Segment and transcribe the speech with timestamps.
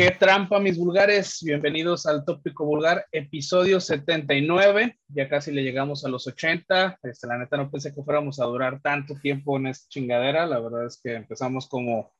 [0.00, 1.40] Qué trampa, mis vulgares.
[1.42, 4.96] Bienvenidos al Tópico Vulgar, episodio 79.
[5.08, 7.00] Ya casi le llegamos a los 80.
[7.02, 10.46] Este, la neta, no pensé que fuéramos a durar tanto tiempo en esta chingadera.
[10.46, 12.14] La verdad es que empezamos como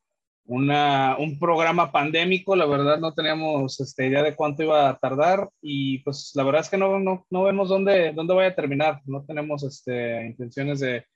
[0.44, 2.54] una, un programa pandémico.
[2.54, 5.48] La verdad, no teníamos este, idea de cuánto iba a tardar.
[5.62, 9.00] Y pues la verdad es que no, no, no vemos dónde, dónde vaya a terminar.
[9.06, 11.06] No tenemos este, intenciones de,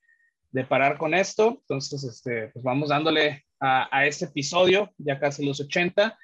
[0.51, 1.59] de parar con esto.
[1.60, 6.16] Entonces, este, pues vamos dándole a, a este episodio, ya casi los 80.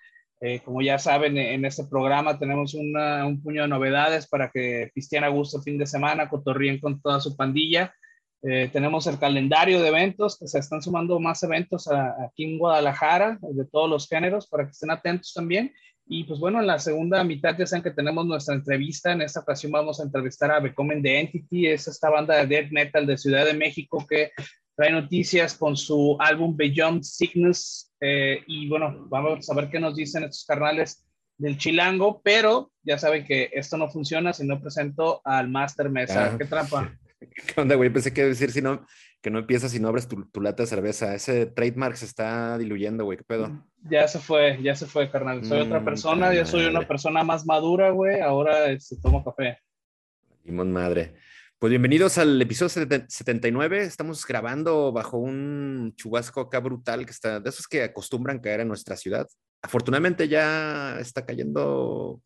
[0.43, 5.25] Eh, como ya saben, en este programa tenemos un puño de novedades para que pistean
[5.25, 7.95] a gusto fin de semana, cotorríen con toda su pandilla.
[8.43, 13.39] Eh, tenemos el calendario de eventos, que se están sumando más eventos aquí en Guadalajara,
[13.43, 15.75] de todos los géneros, para que estén atentos también.
[16.07, 19.13] Y pues bueno, en la segunda mitad ya saben que tenemos nuestra entrevista.
[19.13, 22.73] En esta ocasión vamos a entrevistar a Becomen The Entity, es esta banda de death
[22.73, 24.33] metal de Ciudad de México que
[24.77, 27.93] trae noticias con su álbum Beyond Sickness.
[28.01, 31.07] Eh, y bueno, vamos a ver qué nos dicen estos carnales
[31.39, 36.37] del Chilango, pero ya saben que esto no funciona si no presento al Master Mesa.
[36.37, 36.95] ¿Qué trampa?
[37.21, 37.91] ¿Qué onda, güey?
[37.91, 38.87] Pensé que decir si no,
[39.21, 41.15] que no empiezas si no abres tu, tu, lata de cerveza.
[41.15, 43.19] Ese trademark se está diluyendo, güey.
[43.19, 43.65] ¿Qué pedo?
[43.91, 45.45] Ya se fue, ya se fue, carnal.
[45.45, 48.21] Soy otra mm, persona, ya soy una persona más madura, güey.
[48.21, 49.59] Ahora este, tomo café.
[50.45, 51.17] Limón madre.
[51.61, 53.83] Pues bienvenidos al episodio 79.
[53.83, 58.69] Estamos grabando bajo un chubasco acá brutal que está, de esos que acostumbran caer en
[58.69, 59.29] nuestra ciudad.
[59.61, 62.23] Afortunadamente ya está cayendo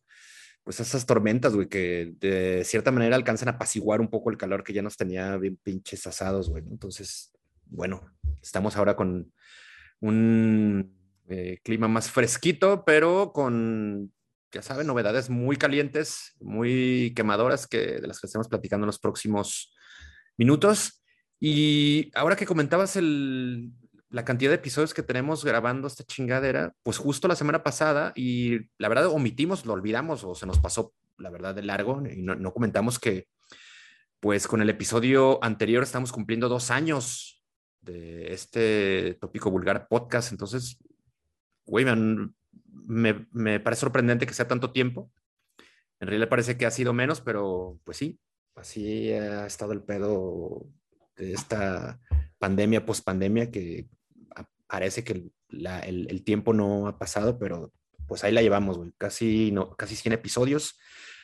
[0.62, 4.62] pues esas tormentas, güey, que de cierta manera alcanzan a apaciguar un poco el calor
[4.62, 6.62] que ya nos tenía bien pinches asados, güey.
[6.70, 7.32] Entonces,
[7.66, 9.32] bueno, estamos ahora con
[9.98, 14.12] un eh, clima más fresquito, pero con
[14.54, 18.98] ya saben, novedades muy calientes, muy quemadoras que, de las que estamos platicando en los
[18.98, 19.74] próximos
[20.36, 21.02] minutos.
[21.40, 23.72] Y ahora que comentabas el,
[24.14, 28.60] la cantidad de episodios que tenemos grabando esta chingadera, pues justo la semana pasada, y
[28.78, 32.54] la verdad omitimos, lo olvidamos o se nos pasó, la verdad, de largo, y no,
[32.54, 33.26] comentamos que,
[34.20, 37.42] pues con el episodio anterior estamos cumpliendo dos años
[37.80, 40.78] de este tópico vulgar podcast, entonces,
[41.66, 41.84] güey,
[42.86, 45.10] me me, parece sorprendente que sea tanto tiempo.
[46.00, 48.20] En realidad parece que ha sido menos, pero pues sí,
[48.56, 50.66] así ha estado el pedo
[51.16, 52.00] de esta
[52.38, 53.88] pandemia, post-pandemia, que
[54.66, 57.72] parece que el, tiempo no ha pasado, pero
[58.06, 60.78] pues ahí la llevamos, Casi, no, casi 100 episodios.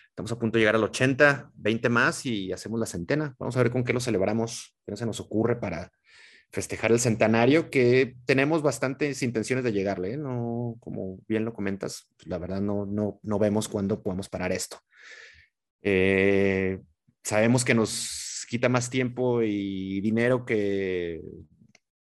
[0.08, 3.34] Estamos a punto de llegar al 80, 20 más y hacemos la centena.
[3.38, 5.90] Vamos a ver con qué lo celebramos, qué se nos ocurre para
[6.52, 10.16] festejar el centenario, que tenemos bastantes intenciones de llegarle, ¿eh?
[10.16, 14.78] no, como bien lo comentas, la verdad no, no, no vemos cuándo podemos parar esto.
[15.82, 16.80] Eh,
[17.22, 21.22] sabemos que nos quita más tiempo y dinero que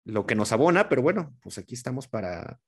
[0.04, 2.60] lo que nos abona, pero bueno, pues aquí estamos para,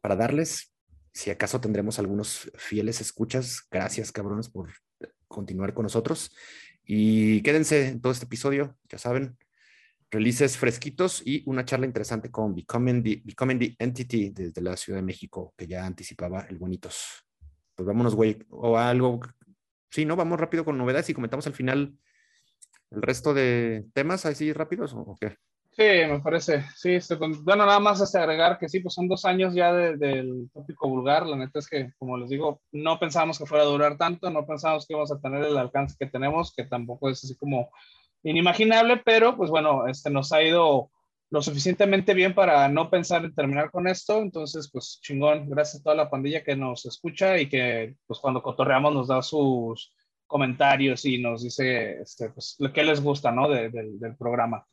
[0.00, 0.74] para darles.
[1.12, 4.70] Si acaso tendremos algunos fieles escuchas, gracias cabrones por
[5.28, 6.34] continuar con nosotros.
[6.84, 9.38] Y quédense en todo este episodio, ya saben,
[10.12, 14.98] releases fresquitos y una charla interesante con Becoming the, Becoming the Entity desde la Ciudad
[14.98, 17.24] de México, que ya anticipaba el Bonitos.
[17.74, 19.20] Pues vámonos, güey, o algo.
[19.90, 20.14] Sí, ¿no?
[20.14, 21.94] Vamos rápido con novedades y comentamos al final
[22.90, 25.36] el resto de temas así rápidos o qué.
[25.70, 26.66] Sí, me parece.
[26.76, 30.50] Sí, este, bueno, nada más hasta agregar que sí, pues son dos años ya del
[30.52, 31.26] tópico vulgar.
[31.26, 34.44] La neta es que, como les digo, no pensábamos que fuera a durar tanto, no
[34.44, 37.70] pensábamos que íbamos a tener el alcance que tenemos, que tampoco es así como
[38.22, 40.90] inimaginable, pero pues bueno, este nos ha ido
[41.30, 44.20] lo suficientemente bien para no pensar en terminar con esto.
[44.20, 48.42] Entonces, pues chingón, gracias a toda la pandilla que nos escucha y que pues cuando
[48.42, 49.94] cotorreamos nos da sus
[50.26, 53.48] comentarios y nos dice este, pues, lo que les gusta, ¿no?
[53.48, 54.66] del programa.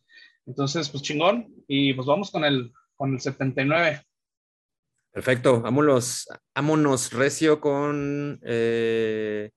[0.45, 1.47] Entonces, pues chingón.
[1.67, 4.01] Y pues vamos con el, con el 79.
[5.11, 9.49] Perfecto, vámonos, vámonos recio con eh,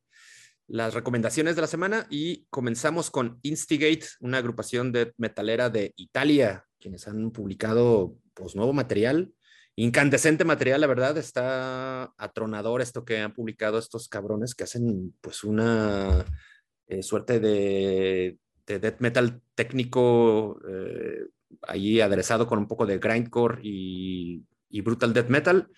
[0.72, 6.64] las recomendaciones de la semana y comenzamos con Instigate, una agrupación de metalera de Italia,
[6.80, 9.34] quienes han publicado pues nuevo material,
[9.76, 15.44] incandescente material, la verdad, está atronador esto que han publicado estos cabrones que hacen pues
[15.44, 16.24] una
[16.86, 21.26] eh, suerte de, de, death metal técnico eh,
[21.68, 25.68] ahí aderezado con un poco de grindcore y, y brutal death metal.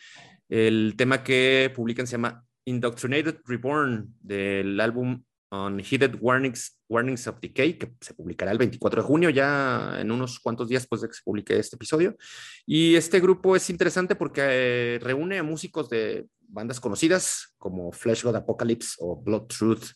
[0.49, 7.79] El tema que publican se llama Indoctrinated Reborn del álbum Unheeded Warnings, Warnings of Decay,
[7.79, 11.15] que se publicará el 24 de junio, ya en unos cuantos días después de que
[11.15, 12.17] se publique este episodio.
[12.67, 18.23] Y este grupo es interesante porque eh, reúne a músicos de bandas conocidas como Flesh
[18.25, 19.87] God Apocalypse o Blood Truth,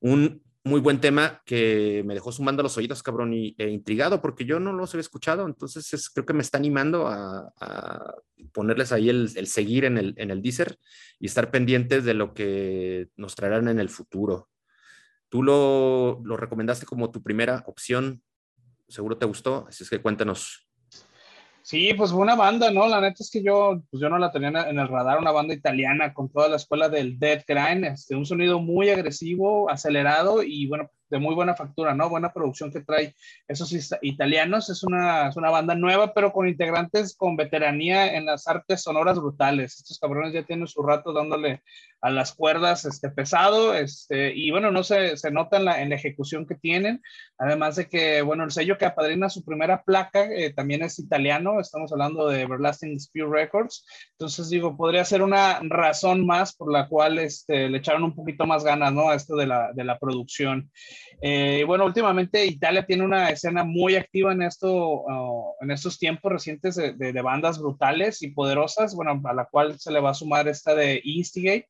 [0.00, 4.60] un muy buen tema que me dejó sumando los oídos, cabrón, e intrigado, porque yo
[4.60, 7.52] no los había escuchado, entonces creo que me está animando a,
[8.52, 10.42] ponerles ahí el, seguir en el, en el
[11.18, 14.50] y estar pendientes de lo que nos traerán en el futuro.
[15.28, 18.22] Tú lo, lo recomendaste como tu primera opción,
[18.88, 20.68] seguro te gustó, así es que cuéntanos.
[21.64, 22.88] Sí, pues una banda, ¿no?
[22.88, 25.54] La neta es que yo, pues yo no la tenía en el radar, una banda
[25.54, 30.66] italiana con toda la escuela del Dead Grind, este, un sonido muy agresivo, acelerado y
[30.66, 32.08] bueno, de muy buena factura, ¿no?
[32.08, 33.14] Buena producción que trae
[33.46, 34.70] esos italianos.
[34.70, 39.18] Es una, es una banda nueva, pero con integrantes con veteranía en las artes sonoras
[39.18, 39.76] brutales.
[39.76, 41.62] Estos cabrones ya tienen su rato dándole
[42.02, 45.88] a las cuerdas este, pesado, este, y bueno, no se, se nota en la, en
[45.88, 47.00] la ejecución que tienen,
[47.38, 51.60] además de que, bueno, el sello que apadrina su primera placa eh, también es italiano,
[51.60, 53.86] estamos hablando de Everlasting Spear Records,
[54.18, 58.46] entonces digo, podría ser una razón más por la cual este, le echaron un poquito
[58.46, 59.08] más ganas, ¿no?
[59.08, 60.70] A esto de la, de la producción.
[61.20, 66.32] Eh, bueno, últimamente Italia tiene una escena muy activa en, esto, oh, en estos tiempos
[66.32, 70.14] recientes de, de, bandas brutales y poderosas, bueno, a la cual se le va a
[70.14, 71.68] sumar esta de Instigate.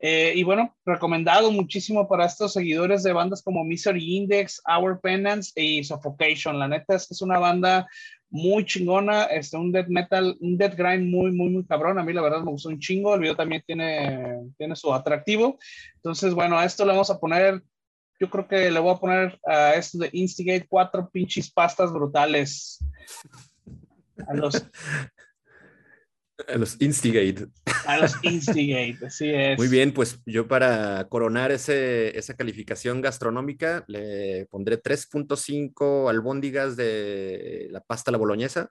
[0.00, 5.52] Eh, y bueno, recomendado muchísimo para estos seguidores de bandas como Misery Index, Our Penance
[5.60, 6.58] y Suffocation.
[6.58, 7.86] La neta es que es una banda
[8.30, 11.98] muy chingona, este, un death metal, un death grind muy, muy, muy cabrón.
[11.98, 13.14] A mí la verdad me gustó un chingo.
[13.14, 15.58] El video también tiene, tiene su atractivo.
[15.96, 17.62] Entonces, bueno, a esto le vamos a poner
[18.20, 22.78] yo creo que le voy a poner a esto de Instigate cuatro pinches pastas brutales.
[24.26, 24.66] A los.
[26.46, 27.48] A los Instigate.
[27.86, 29.58] A los Instigate, así es.
[29.58, 37.68] Muy bien, pues yo para coronar ese, esa calificación gastronómica le pondré 3.5 albóndigas de
[37.70, 38.70] la pasta la boloñesa.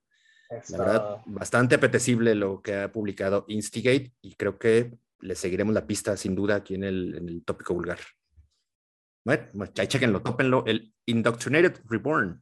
[0.69, 5.85] La verdad, bastante apetecible lo que ha publicado Instigate y creo que le seguiremos la
[5.85, 7.99] pista sin duda aquí en el, en el tópico vulgar.
[9.25, 9.43] Bueno,
[9.77, 12.41] ahí chequenlo, tópenlo, el Indoctrinated Reborn.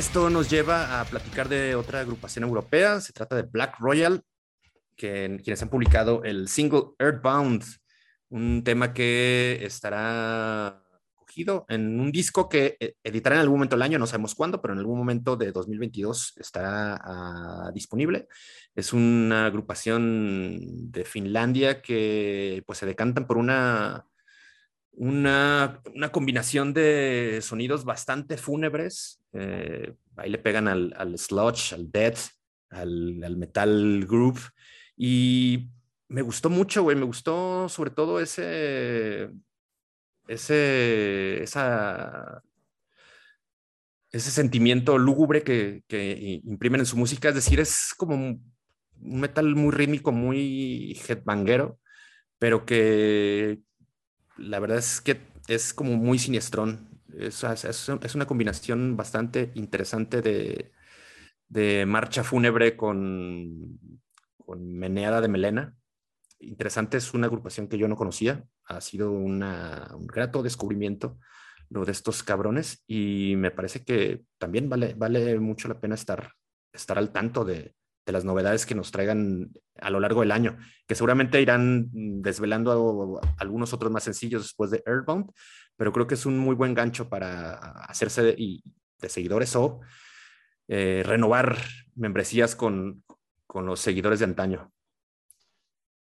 [0.00, 3.02] Esto nos lleva a platicar de otra agrupación europea.
[3.02, 4.22] Se trata de Black Royal,
[4.96, 7.62] que, quienes han publicado el single Earthbound,
[8.30, 10.82] un tema que estará
[11.14, 14.62] cogido en un disco que eh, editará en algún momento del año, no sabemos cuándo,
[14.62, 18.26] pero en algún momento de 2022 estará uh, disponible.
[18.74, 24.09] Es una agrupación de Finlandia que pues se decantan por una
[25.00, 29.22] una, una, combinación de sonidos bastante fúnebres.
[29.32, 32.18] Eh, ahí le pegan al, al sludge, al death,
[32.68, 34.38] al, al, metal group.
[34.98, 35.70] Y
[36.08, 36.98] me gustó mucho, güey.
[36.98, 39.30] Me gustó sobre todo ese.
[40.28, 41.42] Ese.
[41.44, 42.42] Esa.
[44.12, 47.30] Ese sentimiento lúgubre que, que imprimen en su música.
[47.30, 48.52] Es decir, es como un
[48.98, 51.78] metal muy rítmico, muy headbanguero,
[52.38, 53.60] pero que
[54.40, 56.88] la verdad es que es como muy siniestrón.
[57.16, 60.72] Es, es, una combinación bastante interesante de,
[61.48, 63.78] de marcha fúnebre con,
[64.44, 65.76] con, meneada de melena.
[66.38, 68.44] Interesante, es una agrupación que yo no conocía.
[68.64, 71.18] Ha sido una, un grato descubrimiento
[71.68, 76.32] lo de estos cabrones y me parece que también vale, vale mucho la pena estar,
[76.72, 77.76] estar al tanto de,
[78.10, 83.20] de las novedades que nos traigan a lo largo del año, que seguramente irán desvelando
[83.38, 85.30] algunos otros más sencillos después de Earthbound,
[85.76, 88.62] pero creo que es un muy buen gancho para hacerse de,
[88.98, 89.80] de seguidores o
[90.68, 91.56] eh, renovar
[91.94, 93.02] membresías con,
[93.46, 94.72] con los seguidores de antaño.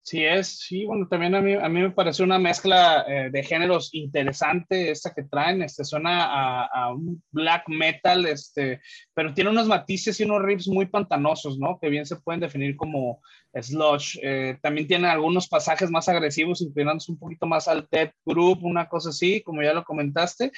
[0.06, 3.42] Sí es, sí, bueno, también a mí, a mí me parece una mezcla eh, de
[3.42, 8.82] géneros interesante esta que traen, este, suena a, a, un black metal, este,
[9.14, 11.80] pero tiene unos matices y unos riffs muy pantanosos, ¿no?
[11.80, 13.22] Que bien se pueden definir como
[13.62, 14.20] sludge.
[14.22, 18.90] Eh, también tiene algunos pasajes más agresivos, inclinándose un poquito más al death group, una
[18.90, 20.52] cosa así, como ya lo comentaste,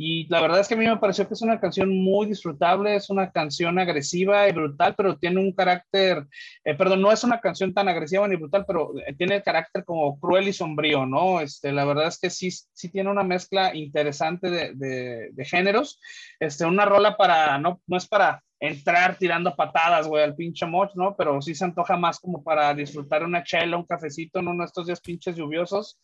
[0.00, 2.94] y la verdad es que a mí me pareció que es una canción muy disfrutable,
[2.94, 6.24] es una canción agresiva y brutal, pero tiene un carácter,
[6.62, 9.84] eh, perdón, no es una canción tan agresiva ni brutal, pero eh, tiene el carácter
[9.84, 11.40] como cruel y sombrío, ¿no?
[11.40, 16.00] Este, la verdad es que sí, sí tiene una mezcla interesante de, de, géneros.
[16.38, 20.94] Este, una rola para, no, no es para entrar tirando patadas, güey, al pinche moch,
[20.94, 21.16] ¿no?
[21.16, 24.86] Pero sí se antoja más como para disfrutar una chela, un cafecito en uno estos
[24.86, 25.98] días pinches lluviosos,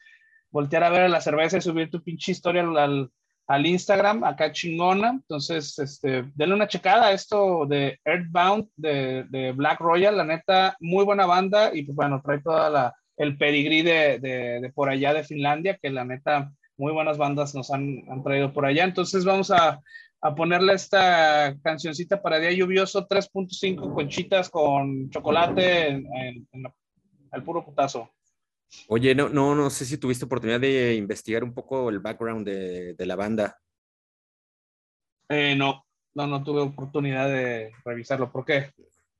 [0.51, 3.09] voltear a ver la cerveza y subir tu pinche historia al
[3.49, 5.11] Instagram, acá chingona.
[5.11, 10.77] Entonces, este, denle una checada a esto de Earthbound de, de, Black Royal, la neta,
[10.81, 14.89] muy buena banda y pues bueno, trae toda la, el pedigrí de, de, de por
[14.89, 18.85] allá de Finlandia, que la neta, muy buenas bandas nos han, han traído por allá.
[18.85, 19.81] Entonces vamos a,
[20.25, 26.07] a ponerle esta cancioncita para día lluvioso, 3.5 conchitas con chocolate en,
[27.31, 28.11] al puro putazo.
[28.88, 32.94] Oye, no, no, no sé si tuviste oportunidad de investigar un poco el background de,
[32.94, 33.59] de la banda.
[35.28, 38.30] Eh, no, no, no tuve oportunidad de revisarlo.
[38.30, 38.71] ¿Por qué?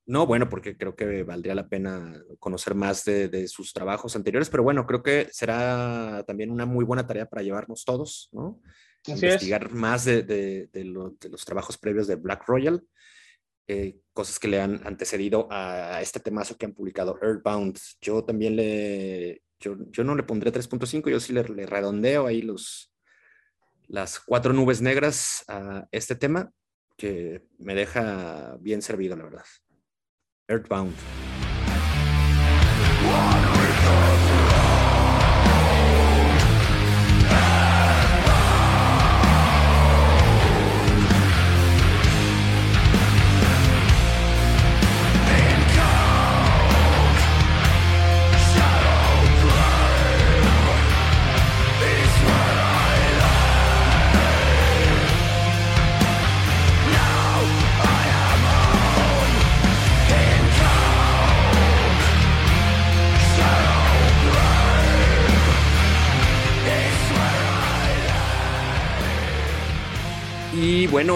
[0.07, 4.51] No, bueno, porque creo que valdría la pena conocer más de, de, sus trabajos anteriores,
[4.51, 8.61] pero bueno, creo que será también una muy buena tarea para llevarnos todos, ¿no?
[9.07, 12.83] investigar más de, de, de, los trabajos previos de Black Royal,
[13.67, 17.79] eh, cosas que le han antecedido a, este temazo que han publicado Earthbound.
[18.01, 22.43] Yo también le, yo, yo no le pondré 3.5, yo sí le, le, redondeo ahí
[22.43, 22.93] los,
[23.87, 26.51] las cuatro nubes negras a este tema,
[26.97, 29.45] que me deja bien servido, la verdad.
[30.49, 30.95] Earthbound.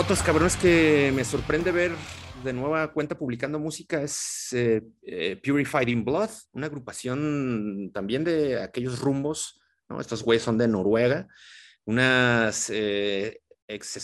[0.09, 1.93] Otros cabrones que me sorprende ver
[2.43, 8.59] de nueva cuenta publicando música es eh, eh, Purified in Blood, una agrupación también de
[8.59, 9.61] aquellos rumbos.
[10.01, 11.29] Estos güeyes son de Noruega,
[11.85, 13.43] unas eh,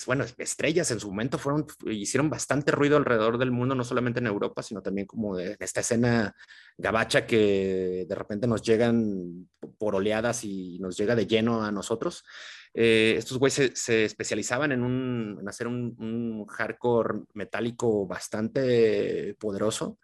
[0.04, 4.26] bueno, estrellas en su momento fueron, hicieron bastante ruido alrededor del mundo, no solamente en
[4.26, 6.37] Europa, sino también como de esta escena
[6.76, 12.25] gabacha que de repente nos llegan por oleadas y nos llega de lleno a nosotros.
[12.74, 19.98] Eh, estos güeyes se, especializaban en, hacer un, un, hardcore metálico bastante poderoso.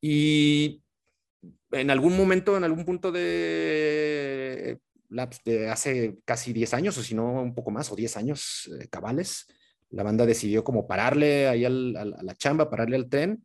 [0.00, 0.82] Y
[1.70, 4.78] en algún momento, en algún punto de,
[5.44, 8.88] de hace casi 10 años, o si no un poco más, o 10 años eh,
[8.88, 9.46] cabales,
[9.90, 13.44] la banda decidió como pararle ahí a la chamba, pararle al tren.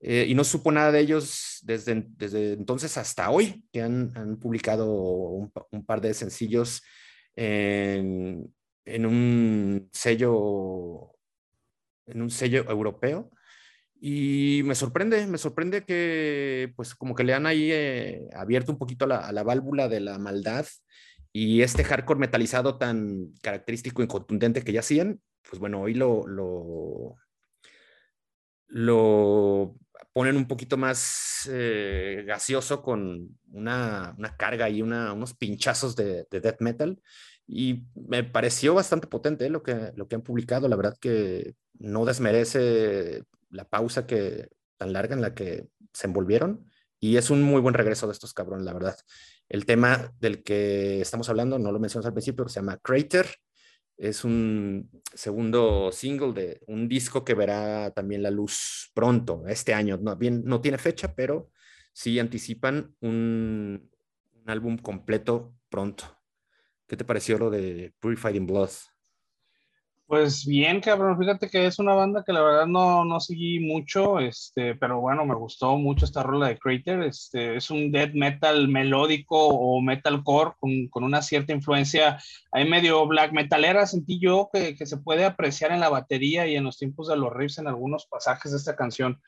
[0.00, 2.06] Eh, y no supo nada de ellos desde,
[2.52, 6.82] entonces hasta hoy, que han, publicado un, par de sencillos
[7.38, 8.52] en,
[8.84, 11.14] en un sello
[12.06, 13.30] en un sello europeo
[14.00, 18.78] y me sorprende, me sorprende que pues como que le han ahí eh, abierto un
[18.78, 20.66] poquito a la, a la, válvula de la maldad
[21.32, 26.26] y este hardcore metalizado tan característico y contundente que ya hacían, pues bueno, hoy lo,
[26.26, 27.16] lo,
[28.68, 29.76] lo
[30.12, 36.26] ponen un poquito más eh, gaseoso con una, una carga y una, unos pinchazos de,
[36.30, 37.00] de, death metal.
[37.48, 40.68] Y me pareció bastante potente eh, lo, que, lo que han publicado.
[40.68, 46.66] La verdad que no desmerece la pausa que, tan larga en la que se envolvieron.
[47.00, 48.96] Y es un muy buen regreso de estos cabrones, la verdad.
[49.48, 53.26] El tema del que estamos hablando, no lo mencionamos al principio, pero se llama Crater
[53.98, 59.98] es un segundo single de un disco que verá también la luz pronto, este año.
[60.00, 61.50] No, bien, no tiene fecha, pero
[61.92, 63.90] sí anticipan un
[64.46, 66.17] álbum completo pronto.
[66.88, 68.70] ¿Qué te pareció lo de Purified in Blood?
[70.06, 74.18] Pues bien, cabrón, fíjate que es una banda que la verdad no, no seguí mucho,
[74.20, 78.68] este, pero bueno, me gustó mucho esta rola de Crater, este, es un death metal
[78.68, 82.18] melódico o metalcore con, con una cierta influencia
[82.52, 86.56] ahí medio black metalera, sentí yo que, que, se puede apreciar en la batería y
[86.56, 89.20] en los tiempos de los riffs en algunos pasajes de esta canción.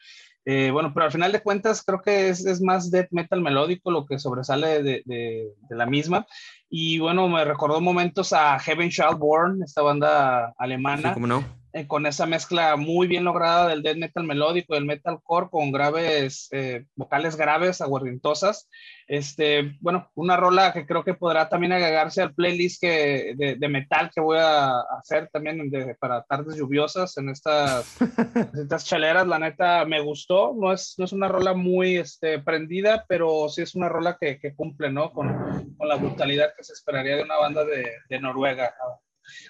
[0.47, 3.91] Eh, bueno, pero al final de cuentas creo que es, es, más death metal melódico
[3.91, 6.27] lo que sobresale de, de, de, la misma.
[6.73, 11.09] Y bueno, me recordó momentos a Heaven Shall Born, esta banda alemana.
[11.09, 11.60] Sí, ¿cómo no?
[11.73, 16.49] Eh, con esa mezcla muy bien lograda del death metal melódico, del metalcore con graves,
[16.51, 18.69] eh, vocales graves, aguardientosas.
[19.07, 23.69] Este, bueno, una rola que creo que podrá también agregarse al playlist que, de, de
[23.69, 27.97] metal que voy a hacer también de, para tardes lluviosas en estas,
[28.55, 29.29] estas chaleras.
[29.29, 33.63] La neta me gustó, no es, no es una rola muy este, prendida, pero sí
[33.63, 35.13] es una rola que, que cumple, ¿no?
[35.13, 38.75] Con, con, la brutalidad que se esperaría de una banda de, de Noruega.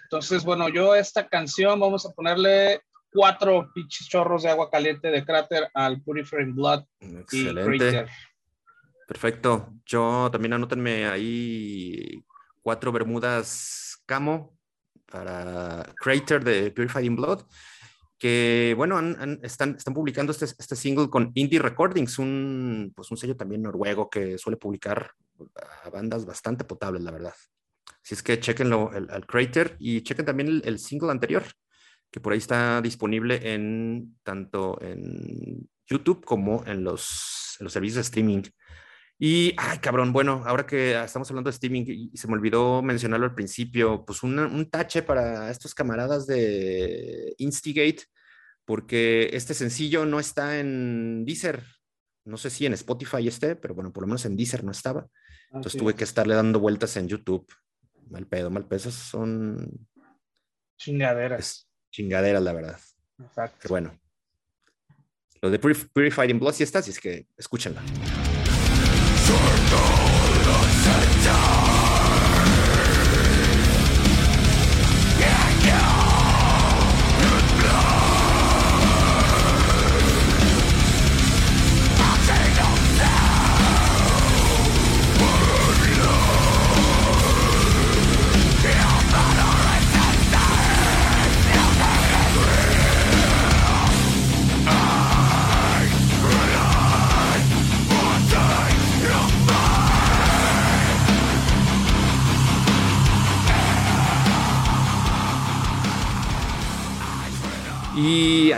[0.05, 2.83] Entonces, bueno, yo esta canción vamos a ponerle
[3.13, 6.85] cuatro pinches chorros de agua caliente de cráter al Purifying Blood.
[7.01, 8.07] Excelente.
[9.07, 9.73] Perfecto.
[9.85, 12.25] Yo también anótenme ahí
[12.63, 14.57] cuatro bermudas camo
[15.07, 17.43] para Crater de Purified Blood
[18.21, 19.01] que bueno,
[19.43, 24.11] están, están publicando este, este, single con Indie Recordings, un, pues un sello también noruego
[24.11, 25.13] que suele publicar
[25.83, 27.35] a bandas bastante potables, la verdad.
[28.03, 31.45] Así es que chequenlo al Crater y chequen también el, single anterior,
[32.11, 37.97] que por ahí está disponible en tanto en YouTube como en los, en los servicios
[37.97, 38.43] de streaming.
[39.23, 43.27] Y, ay, cabrón, bueno, ahora que estamos hablando de streaming y se me olvidó mencionarlo
[43.27, 48.05] al principio, pues un tache para estos camaradas de Instigate,
[48.65, 51.63] porque este sencillo no está en Deezer.
[52.25, 55.07] No sé si en Spotify esté, pero bueno, por lo menos en Deezer no estaba.
[55.53, 57.47] Entonces tuve que estarle dando vueltas en YouTube.
[58.11, 58.91] Mal pedo, mal pedo.
[58.91, 59.89] son
[60.77, 61.69] chingaderas.
[61.91, 62.81] chingaderas, la verdad.
[63.19, 63.59] Exacto.
[63.63, 64.01] Pero bueno.
[65.43, 67.83] Lo de Purified in Blood sí está, así es que escúchenla.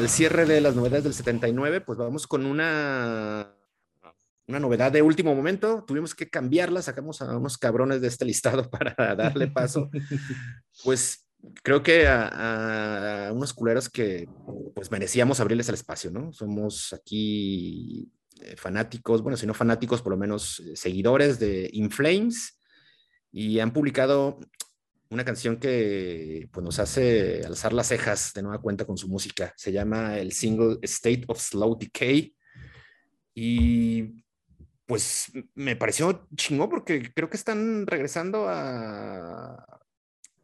[0.03, 3.55] Al cierre de las novedades del 79, pues vamos con una,
[4.49, 5.85] una novedad de último momento.
[5.87, 9.91] Tuvimos que cambiarla, sacamos a unos cabrones de este listado para darle paso.
[10.83, 11.29] Pues
[11.63, 14.29] creo que a, unos culeros que
[14.75, 16.33] pues merecíamos abrirles el espacio, ¿no?
[16.33, 18.11] Somos aquí
[18.41, 22.59] eh, fanáticos, bueno, si no fanáticos, por lo menos eh, seguidores de Inflames
[23.31, 24.41] y han publicado
[25.13, 29.53] una canción que pues, nos hace alzar las cejas de nueva cuenta con su música.
[29.57, 32.35] Se llama el single State of Slow Decay.
[33.35, 34.25] Y
[34.87, 39.65] pues me pareció chingón porque creo que están regresando a,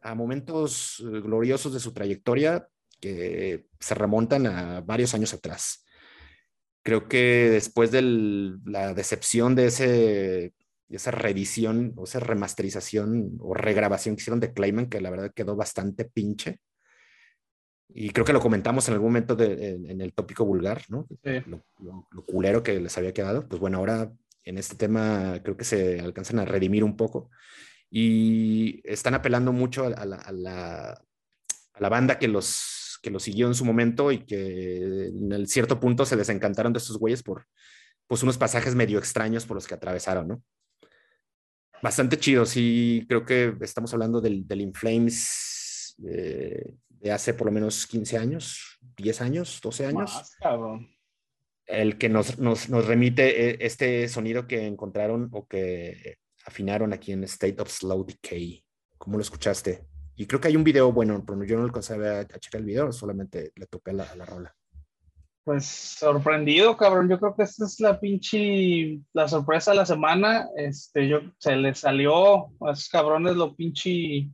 [0.01, 2.67] a momentos gloriosos de su trayectoria
[2.99, 5.83] que se remontan a varios años atrás.
[6.83, 8.01] Creo que después de
[8.65, 10.53] la decepción de ese
[10.95, 15.55] esa reedición o esa remasterización o regrabación que hicieron de Clayman, que la verdad quedó
[15.55, 16.59] bastante pinche.
[17.89, 21.07] Y creo que lo comentamos en algún momento en, el tópico vulgar, ¿no?
[21.81, 23.47] Lo, culero que les había quedado.
[23.47, 24.11] Pues bueno, ahora
[24.43, 27.29] en este tema creo que se alcanzan a redimir un poco
[27.89, 33.55] y están apelando mucho a, la, a la, banda que los, que los siguió en
[33.55, 37.45] su momento y que en el cierto punto se desencantaron de estos güeyes por
[38.07, 40.43] pues unos pasajes medio extraños por los que atravesaron, ¿no?
[41.81, 46.77] Bastante chido, sí, creo que estamos hablando del, del Inflames de,
[47.11, 50.37] hace por lo menos 15 años, 10 años, 12 años.
[51.65, 57.11] El que nos, nos, nos, remite eh, este sonido que encontraron o que afinaron aquí
[57.11, 58.63] en State of Slow Decay.
[58.97, 59.85] ¿Cómo lo escuchaste?
[60.15, 62.65] Y creo que hay un video, bueno, pero yo no alcancé a, a checar el
[62.65, 64.53] video, solamente le toqué la, la rola.
[65.49, 67.09] Pues sorprendido, cabrón.
[67.09, 70.47] Yo creo que esta es la pinche, la sorpresa de la semana.
[70.55, 74.29] Este, yo, se les salió a esos cabrones lo pinche,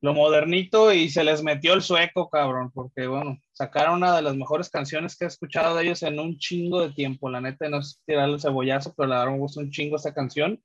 [0.00, 4.36] lo modernito y se les metió el sueco, cabrón, porque bueno, sacaron una de las
[4.36, 7.28] mejores canciones que he escuchado de ellos en un chingo de tiempo.
[7.28, 10.14] La neta, no es tirar el cebollazo, pero la verdad me gusta un chingo esta
[10.14, 10.62] canción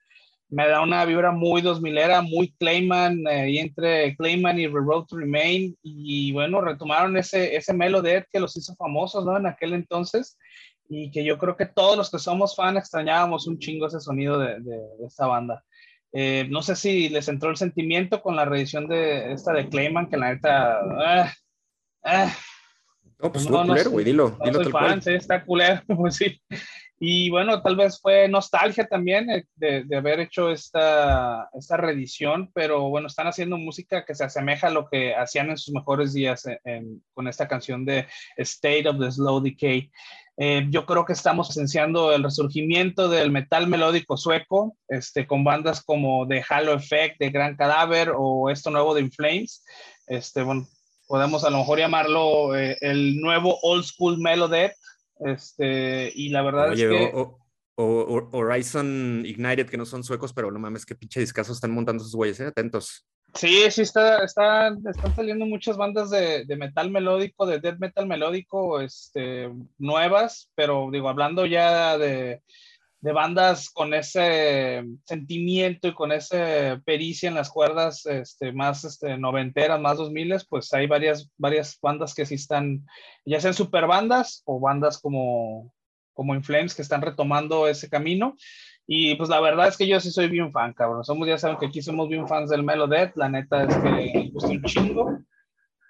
[0.50, 4.74] me da una vibra muy 2000 era, muy Clayman, eh, y entre Clayman y The
[4.74, 9.38] Road to Remain, y bueno, retomaron ese, ese Melody que los hizo famosos, ¿no?
[9.38, 10.38] En aquel entonces,
[10.90, 14.40] y que yo creo que todos los que somos fan extrañábamos un chingo ese sonido
[14.40, 15.64] de, de, esta banda.
[16.12, 20.10] Eh, no sé si les entró el sentimiento con la reedición de esta de Clayman,
[20.10, 20.80] que la neta...
[21.00, 21.34] Ah,
[22.04, 22.34] ah,
[23.22, 24.38] no, pues no, culero, güey, dilo.
[24.44, 26.42] No soy fan, sí, está culero, pues sí.
[27.00, 32.52] Y bueno, tal vez fue nostalgia también eh, de, de, haber hecho esta, esta reedición,
[32.54, 36.14] pero bueno, están haciendo música que se asemeja a lo que hacían en sus mejores
[36.14, 36.46] días
[37.14, 38.06] con esta canción de
[38.38, 39.90] State of the Slow Decay.
[40.42, 45.84] Eh, yo creo que estamos presenciando el resurgimiento del metal melódico sueco, este, con bandas
[45.84, 49.66] como The Halo Effect, de Gran Cadáver o esto nuevo de Inflames.
[50.08, 50.66] Este, bueno,
[51.10, 54.70] podemos a lo mejor llamarlo eh, el nuevo Old School Melody
[55.20, 57.12] este, y la verdad es que...
[57.82, 62.04] O, Horizon Ignited, que no son suecos, pero no mames, qué pinche discazo están montando
[62.04, 62.48] esos güeyes, ¿eh?
[62.48, 63.08] atentos.
[63.34, 68.06] Sí, sí, está, está, están saliendo muchas bandas de, de, metal melódico, de death metal
[68.08, 72.42] melódico, este, nuevas, pero digo, hablando ya de,
[73.02, 79.18] de bandas con ese sentimiento y con esa pericia en las cuerdas este, más este,
[79.18, 82.86] noventeras, más dos miles, pues hay varias, varias bandas que sí están,
[83.26, 85.74] ya sean super bandas o bandas como,
[86.14, 88.36] como Inflames que están retomando ese camino.
[88.92, 91.04] Y pues la verdad es que yo sí soy bien fan, cabrón.
[91.04, 93.16] Somos, ya saben que aquí somos bien fans del Melodet.
[93.16, 95.20] La neta es que me gusta un chingo.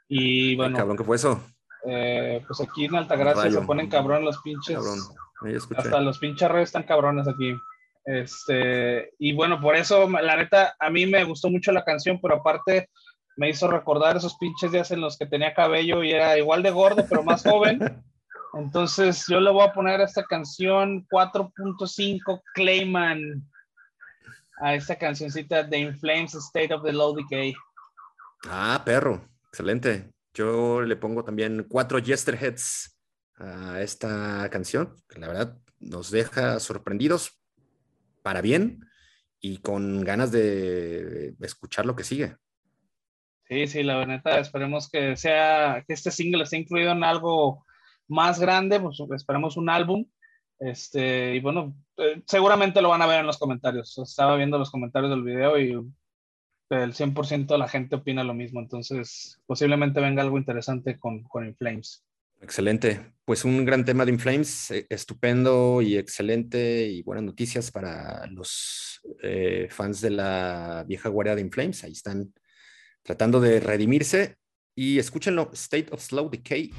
[0.09, 0.75] Y bueno.
[0.77, 1.41] cabrón, ¿qué fue eso?
[1.85, 4.75] Eh, pues aquí en Altagracia se ponen cabrón los pinches.
[4.75, 4.99] Cabrón.
[5.77, 7.55] Hasta los pinches redes están cabrones aquí.
[8.05, 12.35] Este, y bueno, por eso, la neta, a mí me gustó mucho la canción, pero
[12.35, 12.89] aparte
[13.37, 16.71] me hizo recordar esos pinches días en los que tenía cabello y era igual de
[16.71, 17.79] gordo, pero más joven.
[18.53, 23.47] Entonces yo le voy a poner a esta canción 4.5 Clayman
[24.61, 27.53] a esta cancioncita de Inflames State of the Low Decay.
[28.49, 30.09] Ah, perro, excelente.
[30.33, 32.99] Yo le pongo también cuatro Yesterheads
[33.35, 37.41] a esta canción, que la verdad nos deja sorprendidos
[38.21, 38.85] para bien
[39.39, 42.35] y con ganas de escuchar lo que sigue.
[43.49, 47.65] Sí, sí, la verdad, esperemos que sea, que este single esté incluido en algo
[48.07, 50.05] más grande, pues esperemos un álbum.
[50.59, 53.97] Este, y bueno, eh, seguramente lo van a ver en los comentarios.
[53.97, 55.73] Estaba viendo los comentarios del video y
[56.69, 58.59] el 100% de la gente opina lo mismo.
[58.59, 62.03] Entonces, posiblemente venga algo interesante con, con Inflames.
[62.41, 63.11] Excelente.
[63.25, 69.01] Pues un gran tema de Inflames, eh, estupendo y excelente y buenas noticias para los
[69.21, 71.83] eh, fans de la vieja guardia de Inflames.
[71.83, 72.33] Ahí están
[73.03, 74.35] tratando de redimirse
[74.75, 76.71] y escúchenlo, State of Slow Decay.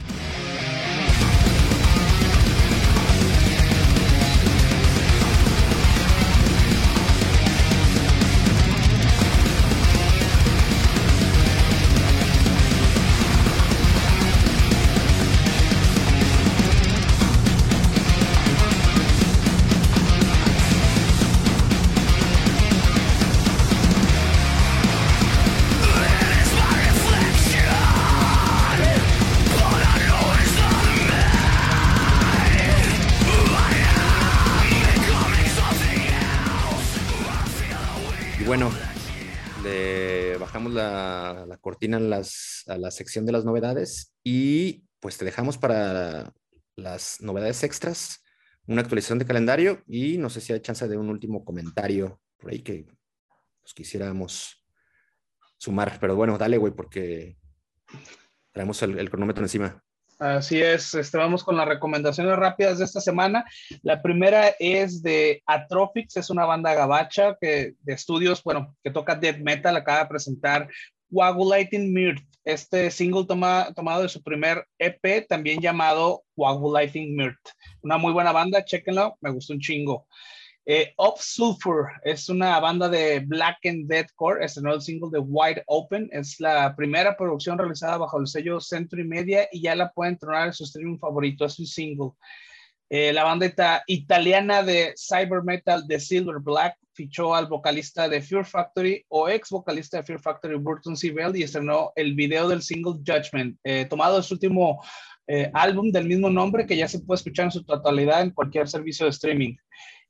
[42.81, 46.33] La sección de las novedades y pues te dejamos para
[46.77, 48.23] las novedades extras,
[48.67, 52.51] una actualización de calendario y no sé si hay chance de un último comentario por
[52.51, 52.87] ahí que
[53.63, 54.65] nos quisiéramos
[55.59, 55.99] sumar.
[56.01, 57.37] Pero bueno, dale, güey, porque
[58.53, 59.83] traemos el, el cronómetro encima.
[60.21, 63.43] Así es, este, vamos con las recomendaciones rápidas de esta semana.
[63.83, 69.15] La primera es de Atrophix, es una banda gabacha que, de estudios, bueno, que toca
[69.15, 70.69] death metal, acaba de presentar
[71.11, 77.51] Coagulating Mirth, este single tomado de su primer EP, también llamado Coagulating Mirth.
[77.83, 80.07] Una muy buena banda, chequenlo, me gustó un chingo.
[80.67, 85.65] Eh, Of Sulfur es una banda de Black and Deathcore, estrenó el single de Wide
[85.67, 90.19] Open, es la primera producción realizada bajo el sello Century Media y ya la pueden
[90.19, 92.11] tronar en su streaming favorito, es un single.
[92.89, 98.45] Eh, la banda italiana de cyber metal de Silver Black fichó al vocalista de Fear
[98.45, 101.15] Factory o ex vocalista de Fear Factory, Burton C.
[101.35, 104.83] Y estrenó el video del single Judgment, eh, tomado de su último
[105.27, 108.69] eh, álbum del mismo nombre que ya se puede escuchar en su totalidad en cualquier
[108.69, 109.57] servicio de streaming.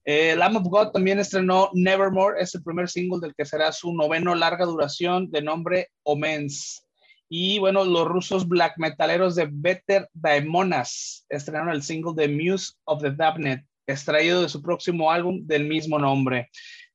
[0.04, 3.92] Eh, Lamb of God también estrenó Nevermore, es el primer single del que será su
[3.92, 6.84] noveno larga duración de nombre Omens.
[7.28, 13.00] Y bueno, los rusos black metaleros de Better Daemonas estrenaron el single de Muse of
[13.00, 16.50] the Dabnet, extraído de su próximo álbum del mismo nombre.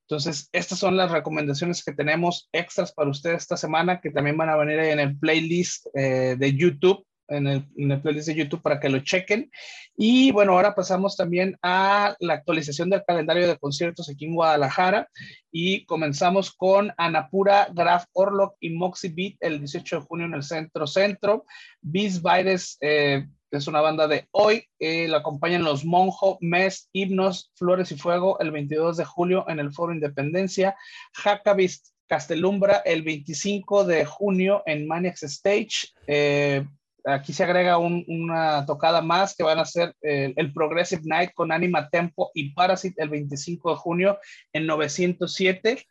[0.07, 4.49] Entonces, estas son las recomendaciones que tenemos extras para ustedes esta semana, que también van
[4.49, 8.89] a venir en el playlist eh, de YouTube, en el, playlist de YouTube para que
[8.89, 9.49] lo chequen.
[9.97, 15.09] Y bueno, ahora pasamos también a la actualización del calendario de conciertos aquí en Guadalajara
[15.51, 20.43] y comenzamos con Anapura, Graf Orlok y Moxie Beat el 18 de junio en el
[20.43, 21.45] Centro Centro.
[21.81, 23.25] Beast Virus eh,
[23.57, 24.67] es una banda de hoy.
[24.79, 29.59] Eh, la acompañan los Monjo, Mes, Himnos, Flores y Fuego el 22 de julio en
[29.59, 30.75] el Foro Independencia.
[31.13, 35.87] Jacabist Castelumbra el 25 de junio en Maniacs Stage.
[36.07, 36.65] Eh,
[37.05, 41.51] aquí se agrega una tocada más que van a ser eh, el Progressive Night con
[41.51, 44.19] Anima Tempo y Parasite el 25 de junio
[44.53, 45.85] en 907.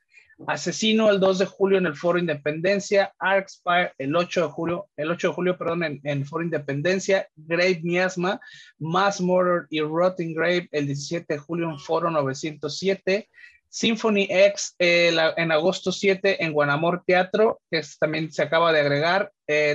[0.47, 5.11] Asesino el 2 de julio en el Foro Independencia, Arcspire el 8 de julio, el
[5.11, 8.41] 8 de julio, perdón, en, el Foro Independencia, Grave Miasma,
[8.79, 13.29] Mass Murder y Rotten Grave el 17 de julio en Foro 907,
[13.69, 19.33] Symphony X en agosto 7 en Guanamor Teatro, que también se acaba de agregar.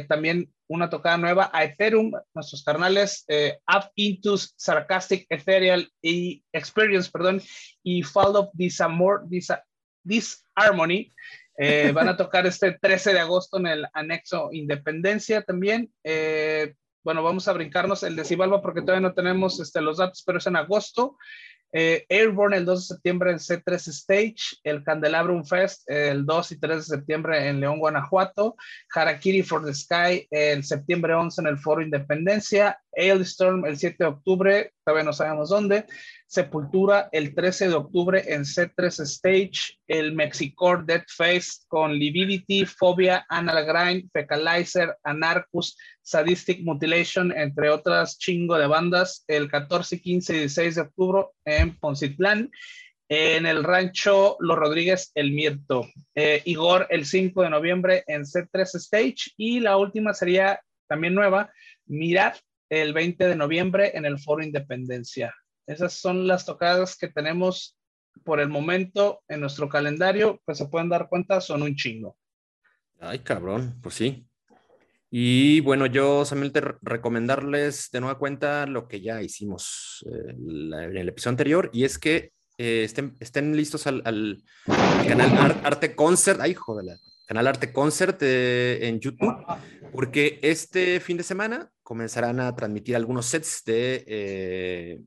[0.08, 3.26] también una tocada nueva a Ethereum, nuestros carnales
[3.68, 7.42] Up Into Sarcastic Ethereal y Experience, perdón,
[7.84, 9.28] y Fall of Disamor,
[10.10, 11.14] Disharmony.
[11.62, 15.92] Eh, van a tocar este 13 de agosto en el anexo Independencia también.
[16.04, 20.24] Eh, bueno, vamos a brincarnos el de Cibalba porque todavía no tenemos este, los datos,
[20.26, 21.18] pero es en agosto.
[21.72, 26.60] Eh, Airborne el 2 de septiembre en C3 Stage, el Candelabrum Fest el 2 y
[26.60, 28.56] 3 de septiembre en León, Guanajuato,
[28.94, 34.10] Harakiri for the Sky el septiembre 11 en el Foro Independencia, Ailstorm el 7 de
[34.10, 35.86] octubre, todavía no sabemos dónde,
[36.30, 43.26] Sepultura el 13 de octubre en C3 Stage, el Mexicore Dead Face con Lividity, Phobia,
[43.32, 50.76] Grind, Fecalizer, Anarchus, Sadistic Mutilation, entre otras chingo de bandas, el 14, 15 y 16
[50.76, 52.52] de octubre en Poncitlán.
[53.10, 55.88] En el rancho Los Rodríguez, El Mirto.
[56.14, 59.32] Eh, Igor, el 5 de noviembre en C3 Stage.
[59.36, 61.52] Y la última sería también nueva,
[61.88, 62.36] Mirad,
[62.70, 65.34] el 20 de noviembre en el Foro Independencia.
[65.70, 67.78] Esas son las tocadas que tenemos
[68.24, 72.18] por el momento en nuestro calendario, pues se pueden dar cuenta, son un chingo.
[73.00, 74.28] Ay, cabrón, pues sí.
[75.12, 81.08] Y bueno, yo solamente recomendarles de nueva cuenta lo que ya hicimos eh, en el
[81.08, 84.02] episodio anterior, y es que eh, estén, listos al,
[85.08, 89.46] canal Arte Concert, ay, joder, canal Arte Concert eh, en YouTube,
[89.94, 95.00] porque este fin de semana comenzarán a transmitir algunos sets de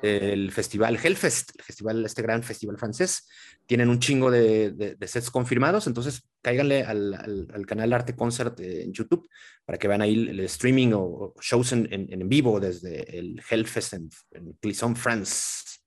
[0.00, 3.28] el festival Hellfest, el festival, este gran festival francés.
[3.66, 9.28] Tienen un chingo de, sets confirmados, entonces cáiganle al, canal Arte Concert en YouTube
[9.64, 14.10] para que vean ahí el, streaming o, shows en, en, vivo desde el Hellfest en,
[14.32, 15.80] en Clisson, France.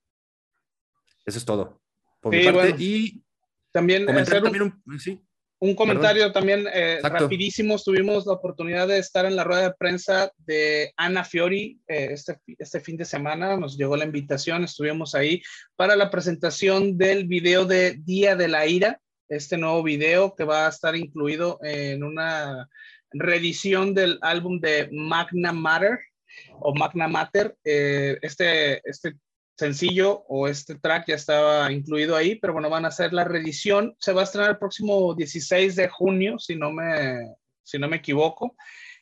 [1.26, 1.82] Eso es todo.
[2.22, 2.76] Por mi parte.
[2.78, 3.24] y
[3.72, 5.22] también, comentar también un, sí,
[5.60, 7.78] un comentario también eh, rapidísimo.
[7.78, 12.38] Tuvimos la oportunidad de estar en la rueda de prensa de Ana Fiori eh, este,
[12.58, 13.58] este fin de semana.
[13.58, 15.42] Nos llegó la invitación, estuvimos ahí
[15.76, 20.66] para la presentación del video de Día de la Ira, este nuevo video que va
[20.66, 22.68] a estar incluido en una
[23.12, 26.00] reedición del álbum de Magna Matter
[26.60, 27.56] o Magna Matter.
[27.64, 29.16] Eh, este, este
[29.58, 33.96] sencillo o este track ya estaba incluido ahí, pero bueno, van a hacer la reedición.
[34.00, 37.98] Se va a estrenar el próximo 16 de junio, si no me, si no me
[37.98, 38.56] equivoco.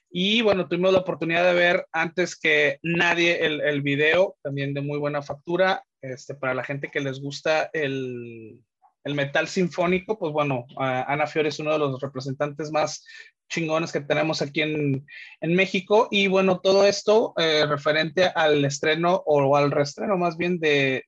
[0.10, 4.82] Y bueno, tuvimos la oportunidad de ver antes que nadie el, el video, también de
[4.82, 5.84] muy buena factura.
[6.02, 8.62] Este, para la gente que les gusta el,
[9.04, 13.04] el metal sinfónico, pues bueno, Ana Fiore es uno de los representantes más
[13.50, 15.06] chingones que tenemos aquí en,
[15.42, 16.08] México.
[16.10, 21.04] Y bueno, todo esto eh, referente al estreno o al reestreno más bien de,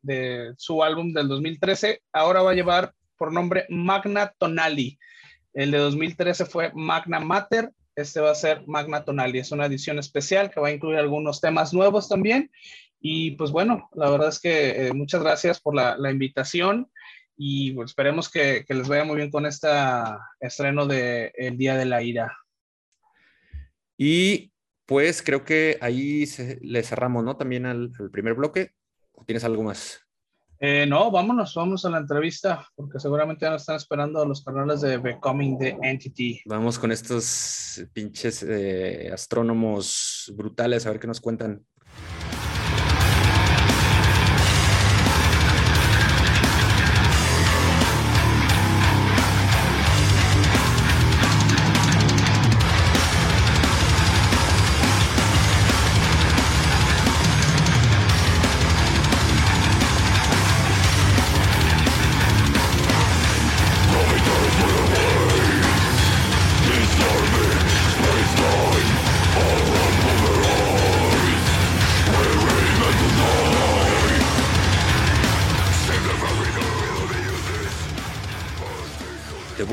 [0.57, 4.99] su álbum del 2013, ahora va a llevar por nombre Magna Tonali.
[5.53, 9.39] El de 2013 fue Magna Mater, este va a ser Magna Tonali.
[9.39, 12.51] Es una edición especial que va a incluir algunos temas nuevos también.
[12.99, 16.89] Y pues bueno, la verdad es que eh, muchas gracias por la invitación
[17.37, 19.67] y pues, esperemos que, les vaya muy bien con este
[20.39, 22.37] estreno de El Día de la Ira.
[23.97, 24.51] Y
[24.85, 26.25] pues creo que ahí
[26.61, 27.37] le cerramos, ¿no?
[27.37, 28.71] También al, primer bloque.
[29.25, 30.01] tienes algo más?
[30.59, 34.81] Eh, no, vámonos, vamos a la entrevista, porque seguramente ya nos están esperando los canales
[34.81, 36.41] de Becoming the Entity.
[36.45, 41.65] Vamos con estos pinches eh, astrónomos brutales, a ver qué nos cuentan.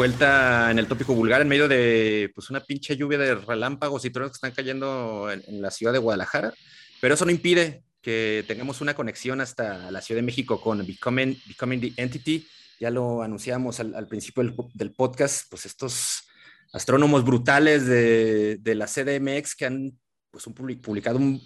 [0.03, 4.11] Vuelta en el tópico vulgar en medio de pues, una pinche lluvia de relámpagos y
[4.11, 6.53] truenos que están cayendo en, la ciudad de Guadalajara,
[7.01, 11.41] pero eso no impide que tengamos una conexión hasta la Ciudad de México con Becoming,
[11.47, 12.45] Becoming the Entity.
[12.81, 14.43] Ya lo anunciamos al, principio
[14.75, 16.25] del, podcast, pues estos
[16.73, 19.97] astrónomos brutales de, de la CDMX que han
[20.33, 21.41] pues, un, publicado un,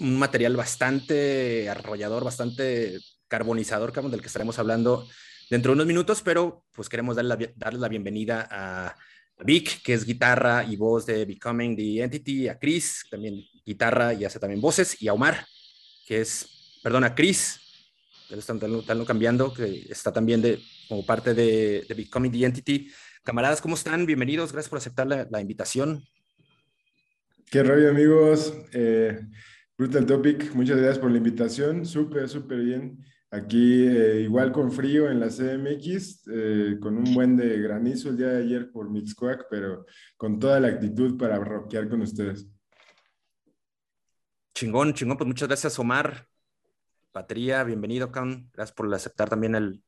[0.00, 5.06] un, material bastante arrollador, bastante carbonizador, del que estaremos hablando
[5.50, 8.96] dentro de unos minutos, pero pues queremos darle la, darle la bienvenida a
[9.44, 14.24] Vic, que es guitarra y voz de Becoming the Entity, a Chris, también guitarra y
[14.24, 15.46] hace también voces, y a Omar,
[16.06, 17.60] que es, perdón, a Chris,
[18.30, 22.90] están, están cambiando, que está también de, como parte de, Becoming the Entity.
[23.22, 24.06] Camaradas, ¿cómo están?
[24.06, 26.02] Bienvenidos, gracias por aceptar la, invitación.
[27.50, 28.54] Qué rollo, amigos.
[28.72, 29.20] Eh,
[29.76, 31.84] Brutal Topic, muchas gracias por la invitación.
[31.84, 33.04] Súper, súper bien.
[33.30, 38.16] Aquí eh, igual con frío en la CMX, eh, con un buen de granizo el
[38.16, 39.84] día de ayer por Mixcoac, pero
[40.16, 42.48] con toda la actitud para rockear con ustedes.
[44.54, 46.28] Chingón, chingón, pues muchas gracias Omar.
[47.12, 48.48] Batería, bienvenido, Can.
[48.52, 49.82] Gracias por aceptar también el,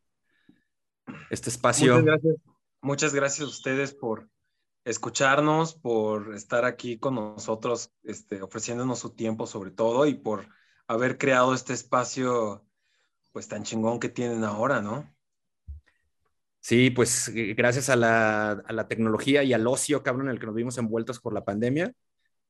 [1.31, 1.93] este espacio.
[1.93, 2.37] Muchas gracias.
[2.81, 4.29] Muchas gracias a ustedes por
[4.85, 10.49] escucharnos, por estar aquí con nosotros, este, ofreciéndonos su tiempo sobre todo y por
[10.87, 12.65] haber creado este espacio
[13.39, 15.09] pues tan chingón que tienen ahora, ¿no?
[16.59, 20.41] Sí, pues eh, gracias a la, a la tecnología y al ocio, cabrón, en el
[20.41, 21.93] que nos vimos envueltos por la pandemia,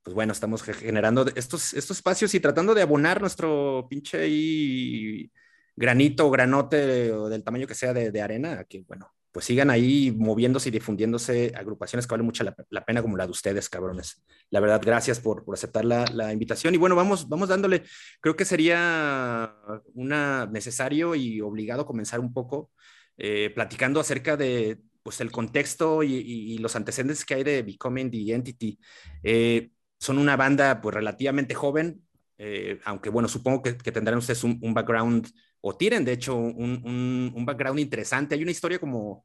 [0.02, 5.30] pues bueno, estamos generando estos, estos espacios y tratando de abonar nuestro pinche ahí
[5.76, 10.10] granito o granote del tamaño que sea de, de arena, que bueno, pues sigan ahí
[10.10, 14.24] moviéndose y difundiéndose agrupaciones que valen mucho la, la, pena como la de ustedes, cabrones.
[14.50, 16.74] La verdad, gracias por, por aceptar la, la, invitación.
[16.74, 17.84] Y bueno, vamos, vamos dándole,
[18.20, 19.54] creo que sería
[19.94, 22.72] una necesario y obligado comenzar un poco
[23.16, 27.62] eh, platicando acerca de pues, el contexto y, y, y, los antecedentes que hay de
[27.62, 28.76] Becoming the Entity.
[29.22, 29.70] Eh,
[30.00, 32.02] son una banda pues relativamente joven,
[32.38, 35.28] eh, aunque bueno, supongo que, que tendrán ustedes un, un background
[35.60, 38.34] o tienen de hecho un, un, un, background interesante.
[38.34, 39.24] Hay una historia como,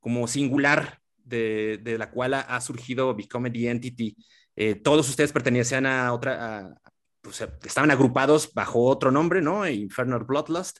[0.00, 4.16] como singular de, de la cual ha, surgido Become the Entity.
[4.56, 6.74] Eh, todos ustedes pertenecían a otra, a,
[7.20, 9.68] pues, estaban agrupados bajo otro nombre, ¿no?
[9.68, 10.78] Infernal Bloodlust.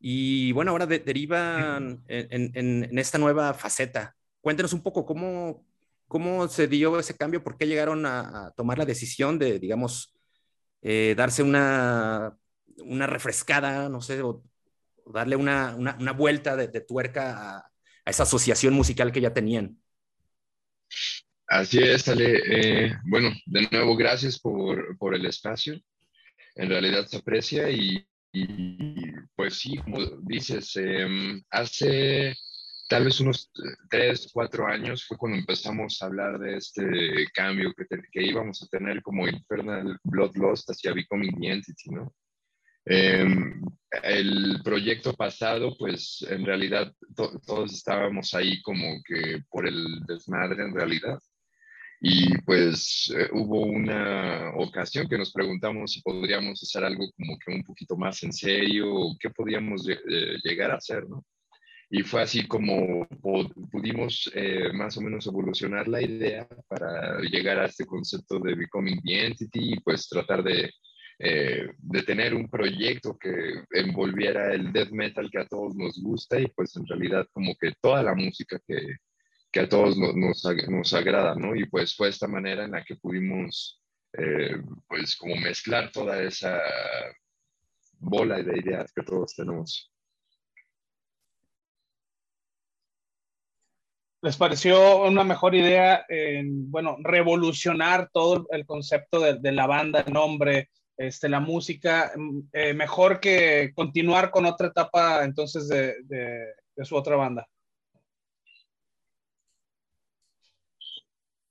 [0.00, 4.14] Y bueno, ahora de, derivan en, en, en, esta nueva faceta.
[4.40, 5.64] Cuéntenos un poco cómo,
[6.06, 10.14] cómo se dio ese cambio, por qué llegaron a, a tomar la decisión de, digamos,
[10.82, 12.36] eh, darse una
[12.84, 14.42] una refrescada, no sé, o,
[15.12, 17.70] darle una, una, una, vuelta de, tuerca a,
[18.04, 19.78] esa asociación musical que ya tenían.
[21.46, 22.42] Así es, Ale.
[22.46, 25.78] Eh, bueno, de nuevo, gracias por, por, el espacio.
[26.54, 28.06] En realidad se aprecia y,
[29.34, 32.34] pues sí, como dices, eh, hace
[32.88, 33.50] tal vez unos
[33.90, 38.62] tres, cuatro años fue cuando empezamos a hablar de este cambio que, te, que íbamos
[38.62, 42.14] a tener como Infernal Bloodlust hacia Becoming the Entity, ¿no?
[42.88, 43.26] Eh,
[44.02, 50.62] el proyecto pasado, pues en realidad to todos estábamos ahí como que por el desmadre
[50.64, 51.18] en realidad.
[52.00, 57.52] Y pues eh, hubo una ocasión que nos preguntamos si podríamos hacer algo como que
[57.52, 59.96] un poquito más en serio, o qué podíamos eh,
[60.44, 61.24] llegar a hacer, ¿no?
[61.90, 63.08] Y fue así como
[63.72, 69.00] pudimos eh, más o menos evolucionar la idea para llegar a este concepto de Becoming
[69.02, 70.70] the Entity y pues tratar de
[71.20, 76.38] eh, de tener un proyecto que envolviera el death metal que a todos nos gusta
[76.38, 78.98] y pues en realidad como que toda la música que,
[79.50, 81.56] que a todos nos, nos, nos, agrada, ¿no?
[81.56, 86.60] Y pues fue esta manera en la que pudimos eh, pues como mezclar toda esa
[87.98, 89.92] bola de ideas que todos tenemos.
[94.22, 100.04] ¿Les pareció una mejor idea, en, bueno, revolucionar todo el concepto de, de la banda,
[100.06, 105.94] el nombre, este, la música, mm, eh, mejor que continuar con otra etapa entonces de,
[106.04, 107.48] de, de, su otra banda.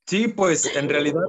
[0.05, 1.23] Sí, pues en realidad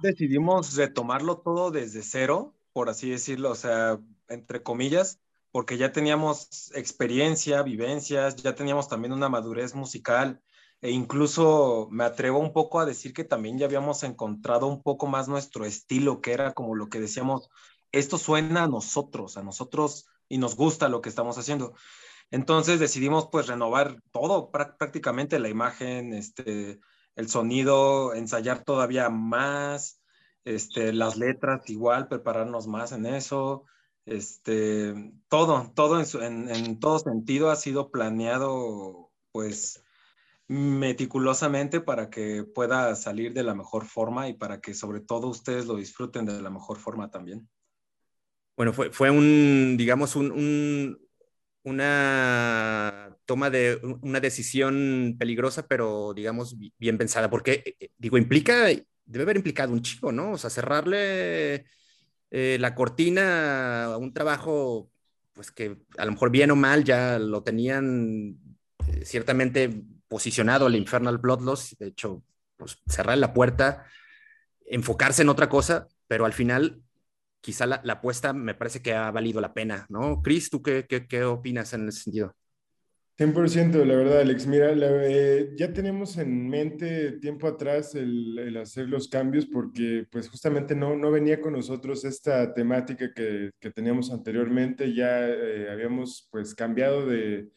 [0.00, 3.98] decidimos retomarlo todo desde cero, por así decirlo, o sea,
[4.28, 10.42] entre comillas, porque ya teníamos experiencia, vivencias, ya teníamos también una madurez musical,
[10.84, 15.06] e incluso me atrevo un poco a decir que también ya habíamos encontrado un poco
[15.06, 17.48] más nuestro estilo, que era como lo que decíamos,
[17.90, 21.72] esto suena a nosotros, a nosotros y nos gusta lo que estamos haciendo.
[22.30, 26.80] Entonces decidimos pues renovar todo, prácticamente la imagen, este,
[27.16, 30.02] el sonido, ensayar todavía más,
[30.44, 33.64] este, las letras igual, prepararnos más en eso,
[34.04, 39.83] este, todo, todo en, en, en todo sentido ha sido planeado pues
[40.46, 45.66] meticulosamente para que pueda salir de la mejor forma y para que sobre todo ustedes
[45.66, 47.48] lo disfruten de la mejor forma también.
[48.56, 50.98] Bueno, fue, fue un, digamos, un, un,
[51.64, 58.66] una toma de una decisión peligrosa, pero digamos bien pensada, porque, eh, eh, digo, implica,
[59.06, 60.32] debe haber implicado un chico, ¿no?
[60.32, 61.64] O sea, cerrarle
[62.30, 64.90] eh, la cortina a un trabajo,
[65.32, 68.38] pues que a lo mejor bien o mal ya lo tenían
[69.02, 72.22] ciertamente posicionado el Infernal Bloodlust, de hecho,
[72.56, 73.86] pues cerrar la puerta,
[74.66, 76.82] enfocarse en otra cosa, pero al final
[77.40, 80.22] quizá la, apuesta me parece que ha valido la pena, ¿no?
[80.22, 82.34] Chris, ¿tú qué, qué, qué opinas en ese sentido?
[83.16, 84.46] 100%, la verdad, Alex.
[84.48, 90.74] Mira, eh, ya tenemos en mente tiempo atrás el, hacer los cambios porque pues justamente
[90.74, 94.92] no, no venía con nosotros esta temática que, que teníamos anteriormente.
[94.92, 97.50] Ya eh, habíamos pues cambiado de,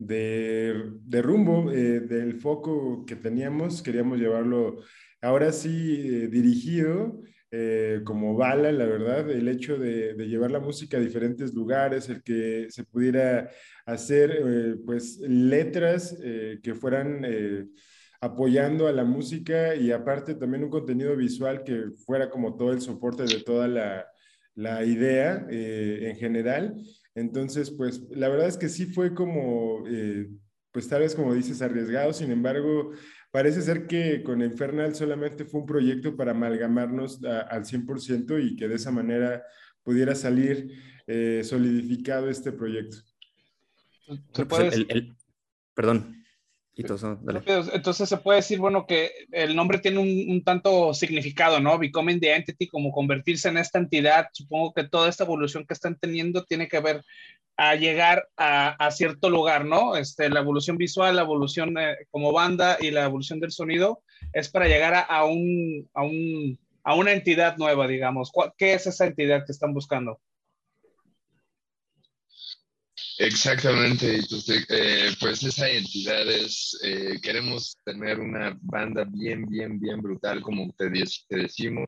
[0.00, 3.82] de, de rumbo eh, del foco que teníamos.
[3.82, 4.78] Queríamos llevarlo
[5.22, 7.22] ahora sí dirigido
[7.52, 12.22] eh, como bala, la verdad, el hecho de, llevar la música a diferentes lugares, el
[12.22, 13.50] que se pudiera
[13.86, 17.26] hacer eh, pues letras eh, que fueran
[18.20, 22.80] apoyando a la música y aparte también un contenido visual que fuera como todo el
[22.80, 24.06] soporte de toda la,
[24.54, 26.76] la idea en general.
[27.14, 29.84] Entonces, pues la verdad es que sí fue como,
[30.72, 32.92] pues tal vez como dices, arriesgado, sin embargo,
[33.30, 38.66] Parece ser que con Infernal solamente fue un proyecto para amalgamarnos al 100% y que
[38.66, 39.44] de esa manera
[39.84, 40.72] pudiera salir
[41.06, 42.96] eh, solidificado este proyecto.
[44.48, 44.74] Pues,
[45.74, 46.19] perdón.
[47.72, 51.78] Entonces se puede decir, bueno, que el nombre tiene un, un, tanto significado, ¿no?
[51.78, 54.28] Becoming the Entity, como convertirse en esta entidad.
[54.32, 57.02] Supongo que toda esta evolución que están teniendo tiene que ver
[57.56, 59.94] a llegar a, cierto lugar, ¿no?
[59.94, 64.02] Este, la evolución visual, la evolución eh, como banda y la evolución del sonido
[64.32, 68.32] es para llegar a, un, a, un, a una entidad nueva, digamos.
[68.56, 70.20] ¿Qué es esa entidad que están buscando?
[73.22, 80.00] Exactamente, entonces, eh, pues esa entidad es, eh, queremos tener una banda bien, bien, bien
[80.00, 81.86] brutal, como te, te decimos,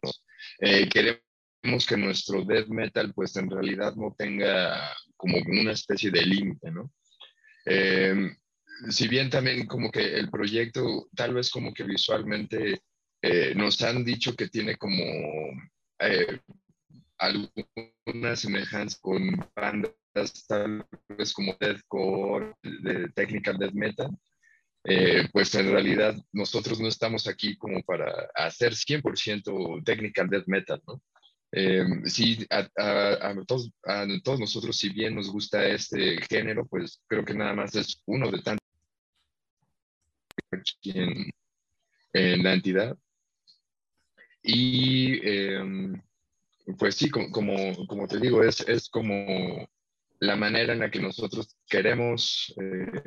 [0.93, 6.71] queremos que nuestro death metal pues en realidad no tenga como una especie de límite,
[6.71, 6.93] ¿no?
[7.65, 8.37] Em,
[8.91, 12.83] si bien también como que el proyecto tal vez como que visualmente
[13.23, 15.03] eh, nos han dicho que tiene como
[16.01, 16.41] eh,
[17.19, 19.23] alguna semejanza con
[19.55, 19.93] bandas
[20.47, 24.11] tal vez como deathcore, de technical death metal,
[24.85, 30.81] eh, pues en realidad nosotros no estamos aquí como para hacer 100% technical death metal,
[30.87, 31.01] ¿no?
[31.55, 32.67] Eh, sí, a,
[33.47, 37.75] todos, a, todos, nosotros, si bien nos gusta este género, pues creo que nada más
[37.75, 38.63] es uno de tantos
[40.85, 41.31] en,
[42.15, 42.97] en la entidad.
[44.43, 46.03] Y em,
[46.79, 47.31] pues sí, como,
[47.87, 49.69] como, te digo, es, es como
[50.23, 53.03] la manera en la que nosotros queremos, eh,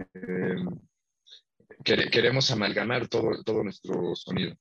[1.84, 4.55] queremos amalgamar todo, todo nuestro sonido.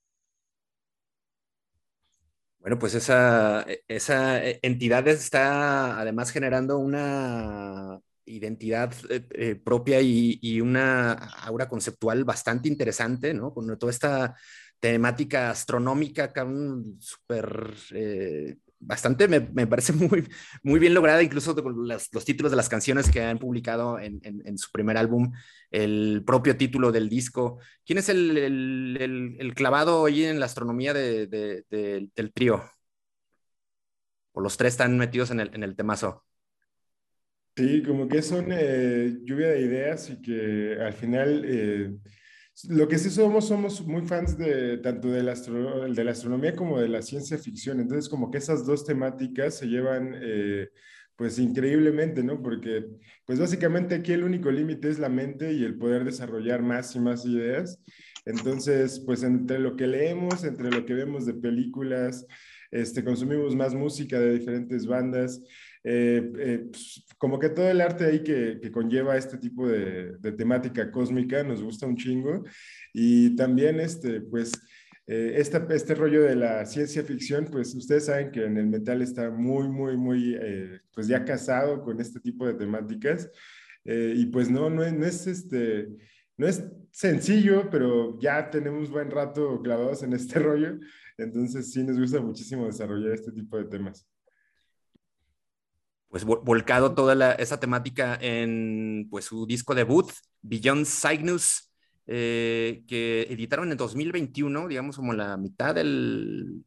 [2.61, 11.12] Bueno, pues esa, esa entidad está además generando una identidad eh, eh, propia y, una
[11.12, 13.52] aura conceptual bastante interesante, ¿no?
[13.52, 14.36] Con toda esta
[14.78, 16.32] temática astronómica,
[17.00, 18.57] súper eh,
[18.87, 20.28] bastante, me, me, parece muy,
[20.62, 24.59] muy bien lograda, incluso los, los títulos de las canciones que han publicado en, en,
[24.59, 25.32] su primer álbum,
[25.70, 27.59] el propio título del disco.
[27.85, 28.37] ¿Quién es el,
[29.39, 32.62] el, clavado ahí en la astronomía de, de, del trío?
[34.32, 36.24] ¿O los tres están metidos en el, en el temazo?
[37.57, 41.45] Sí, como que son eh, lluvia de ideas y que al final...
[41.47, 41.95] Eh,
[42.68, 46.80] lo que sí somos, somos muy fans de tanto de la, de la astronomía como
[46.80, 47.80] de la ciencia ficción.
[47.80, 50.68] Entonces, como que esas dos temáticas se llevan, eh,
[51.16, 52.42] pues, increíblemente, ¿no?
[52.42, 52.86] Porque,
[53.26, 57.00] pues, básicamente aquí el único límite es la mente y el poder desarrollar más y
[57.00, 57.80] más ideas.
[58.24, 62.26] Entonces, pues, entre lo que leemos, entre lo que vemos de películas,
[62.70, 65.40] este, consumimos más música de diferentes bandas.
[65.84, 70.18] Eh, eh, pues, como que todo el arte ahí que, que conlleva este tipo de,
[70.18, 72.44] de, temática cósmica nos gusta un chingo.
[72.92, 74.52] Y también, este, pues,
[75.06, 79.00] eh, este, este rollo de la ciencia ficción, pues ustedes saben que en el metal
[79.00, 80.38] está muy, muy, muy,
[80.92, 83.30] pues ya casado con este tipo de temáticas.
[83.86, 85.88] y pues no, no, no es este...
[86.36, 90.78] No es sencillo, pero ya tenemos buen rato clavados en este rollo.
[91.16, 94.06] Entonces sí nos gusta muchísimo desarrollar este tipo de temas
[96.14, 100.12] pues volcado toda esa temática en pues su disco debut,
[100.42, 101.72] Beyond Cygnus,
[102.06, 106.62] eh, que editaron en 2021, digamos como la mitad del,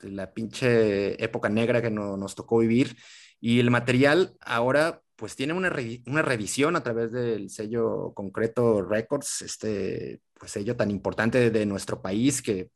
[0.00, 2.96] de la pinche época negra que nos tocó vivir.
[3.40, 5.72] Y el material ahora pues tiene una,
[6.06, 12.02] una revisión a través del sello Concreto Records, este pues sello tan importante de nuestro
[12.02, 12.70] país que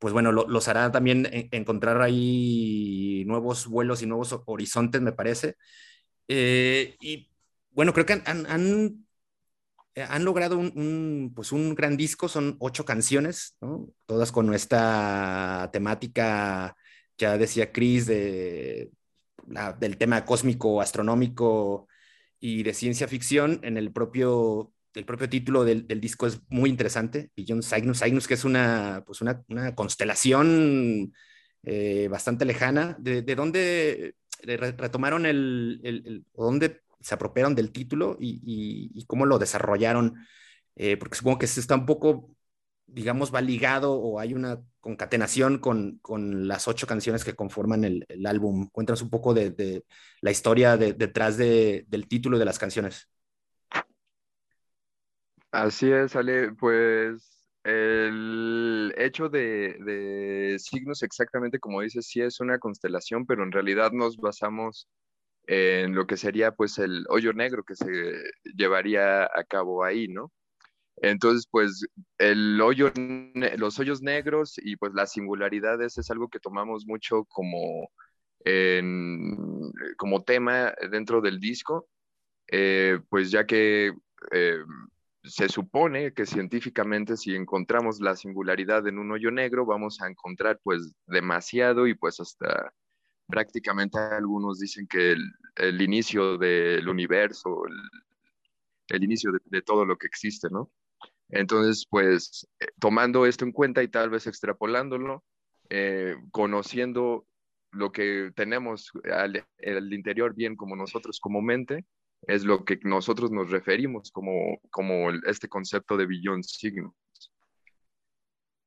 [0.00, 5.56] pues bueno, los hará también encontrar ahí nuevos vuelos y nuevos horizontes, me parece.
[6.26, 7.30] Eh, y
[7.70, 13.88] bueno, creo que han, han, logrado un, pues un gran disco, son ocho canciones, ¿no?
[14.06, 16.76] todas con nuestra temática,
[17.18, 18.90] ya decía Chris, de
[19.78, 21.88] del tema cósmico, astronómico
[22.38, 27.30] y de ciencia ficción en el propio, el propio título del, disco es muy interesante,
[27.36, 31.12] Beyond Cygnus, Cygnus que es una, pues una, constelación
[31.62, 39.26] eh, bastante lejana, de, de dónde retomaron el, dónde se apropiaron del título y, cómo
[39.26, 40.16] lo desarrollaron,
[40.76, 42.30] eh, porque supongo que está un poco,
[42.86, 48.06] digamos, va ligado o hay una concatenación con, con las ocho canciones que conforman el,
[48.26, 48.68] álbum.
[48.70, 49.84] Cuéntanos un poco de,
[50.20, 53.08] la historia detrás del título de las canciones.
[55.52, 62.58] Así es, Ale, pues el hecho de, de, signos exactamente como dices, sí es una
[62.58, 64.88] constelación, pero en realidad nos basamos
[65.46, 67.86] en lo que sería pues el hoyo negro que se
[68.56, 70.32] llevaría a cabo ahí, ¿no?
[71.02, 71.86] Entonces, pues
[72.18, 72.92] el hoyo,
[73.56, 77.90] los hoyos negros y pues las singularidades es algo que tomamos mucho como,
[79.96, 81.88] como tema dentro del disco,
[82.48, 83.94] eh, pues ya que
[84.32, 84.58] eh,
[85.22, 90.60] se supone que científicamente si encontramos la singularidad en un hoyo negro, vamos a encontrar
[90.62, 92.72] pues demasiado y pues hasta
[93.30, 95.14] prácticamente algunos dicen que
[95.56, 97.62] el, inicio del universo,
[98.88, 100.70] el, inicio de, todo lo que existe, ¿no?
[101.28, 105.24] Entonces, pues, eh, tomando esto en cuenta y tal vez extrapolándolo,
[105.68, 107.24] eh, conociendo
[107.70, 109.44] lo que tenemos al,
[109.92, 111.84] interior bien como nosotros como mente,
[112.22, 116.94] es lo que nosotros nos referimos como, como este concepto de billón signos.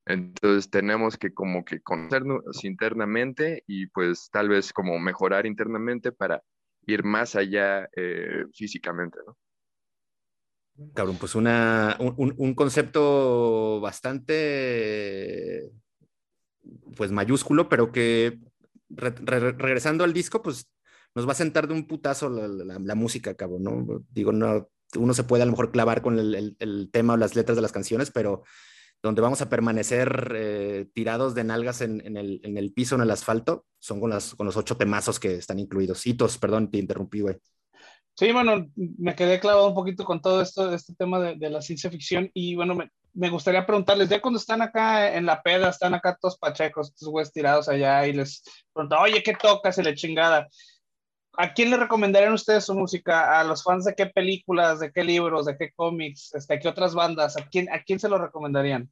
[0.05, 6.43] Entonces tenemos que como que conocernos internamente y pues tal vez como mejorar internamente para
[6.85, 9.37] ir más allá eh, físicamente, ¿no?
[10.95, 15.69] Cabrón, pues una, un, concepto bastante,
[16.95, 18.39] pues mayúsculo, pero que
[18.89, 20.67] regresando al disco, pues
[21.15, 24.03] nos va a sentar de un putazo la, música, cabrón, ¿no?
[24.09, 27.55] Digo, no, uno se puede a lo mejor clavar con el, tema o las letras
[27.55, 28.43] de las canciones, pero
[29.01, 33.99] donde vamos a permanecer eh, tirados de nalgas en, el, piso, en el asfalto, son
[33.99, 36.05] con, las, con los ocho temazos que están incluidos.
[36.05, 37.37] Hitos, perdón, te interrumpí, güey.
[38.15, 41.61] Sí, bueno, me quedé clavado un poquito con todo esto, este tema de, de la
[41.61, 45.69] ciencia ficción y bueno, me, me, gustaría preguntarles, ya cuando están acá en la peda,
[45.69, 49.79] están acá todos pachecos, estos güeyes tirados allá y les preguntan, oye, ¿qué tocas?
[49.79, 50.47] Y la chingada.
[51.35, 53.39] ¿A quién le recomendarían ustedes su música?
[53.39, 56.93] ¿A los fans de qué películas, de qué libros, de qué cómics, este, qué otras
[56.93, 57.37] bandas?
[57.37, 58.91] ¿A quién, ¿A quién se lo recomendarían?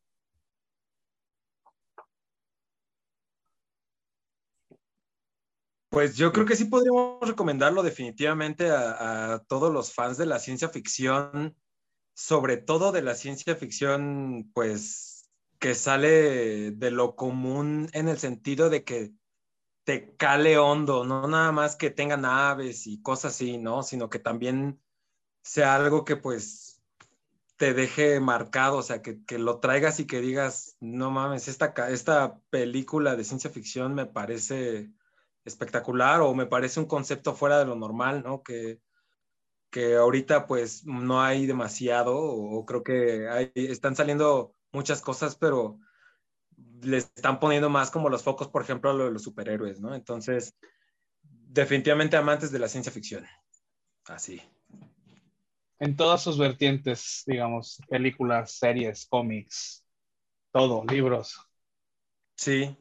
[5.90, 10.40] Pues yo creo que sí podríamos recomendarlo definitivamente a, a, todos los fans de la
[10.40, 11.56] ciencia ficción,
[12.16, 15.30] sobre todo de la ciencia ficción, pues
[15.60, 19.12] que sale de lo común en el sentido de que
[19.84, 23.84] te cale hondo, no nada más que tenga naves y cosas así, ¿no?
[23.84, 24.80] Sino que también
[25.42, 26.82] sea algo que pues
[27.58, 32.40] te deje marcado, o sea, que, lo traigas y que digas, no mames, esta, esta
[32.50, 34.92] película de ciencia ficción me parece
[35.46, 38.42] espectacular o me parece un concepto fuera de lo normal, ¿no?
[38.42, 38.80] Que,
[39.70, 45.80] que ahorita pues no hay demasiado o, creo que hay, están saliendo muchas cosas, pero
[46.82, 49.94] le están poniendo más como los focos, por ejemplo, a lo de los superhéroes, ¿no?
[49.96, 50.56] Entonces,
[51.22, 53.26] definitivamente amantes de la ciencia ficción.
[54.06, 54.42] Así.
[55.80, 59.84] En todas sus vertientes, digamos, películas, series, cómics,
[60.52, 61.40] todo, libros.
[62.36, 62.78] Sí,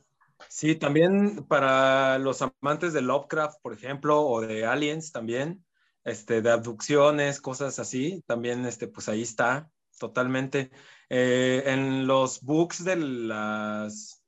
[0.49, 5.64] sí, también para los amantes de Lovecraft, por ejemplo, o de Aliens también,
[6.05, 10.70] este, de abducciones, cosas así, también, este, pues ahí está, totalmente.
[11.12, 14.24] Eh, en los books de las,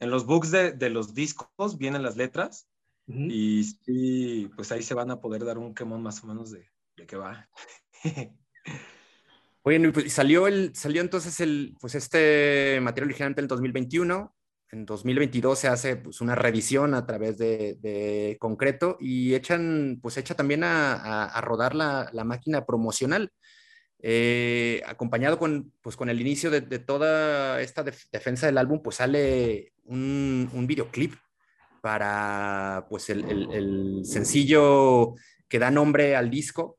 [0.00, 2.68] en los books de, los discos vienen las letras
[3.06, 6.68] y sí, pues ahí se van a poder dar un quemón más o menos de,
[6.96, 7.48] de qué va.
[9.62, 14.36] Oye, pues salió, el, salió entonces el, pues este material originalmente en el 2021.
[14.72, 20.34] En 2022 se hace pues, una revisión a través de, concreto y echan, pues echa
[20.34, 23.32] también a, rodar la, la, máquina promocional.
[24.00, 29.72] Eh, acompañado con, pues, con el inicio de, toda esta defensa del álbum, pues sale
[29.84, 31.14] un, videoclip
[31.80, 35.14] para pues, el, sencillo
[35.48, 36.78] que da nombre al disco.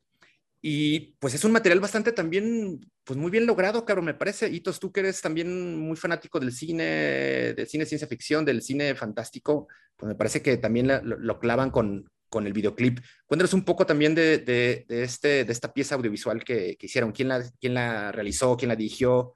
[0.61, 4.49] Y pues es un material bastante también, pues muy bien logrado, claro, me parece.
[4.49, 8.95] Hitos, tú que eres también muy fanático del cine, del cine ciencia ficción, del cine
[8.95, 12.99] fantástico, pues me parece que también lo clavan con, con el videoclip.
[13.25, 17.29] Cuéntanos un poco también de, de, este, de esta pieza audiovisual que, que, hicieron, quién
[17.29, 19.33] la, quién la realizó, quién la dirigió,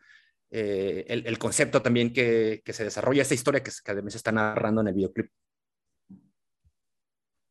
[0.49, 4.17] eh, el, el, concepto también que, que, se desarrolla, esa historia que, que además se
[4.17, 5.31] está narrando en el videoclip.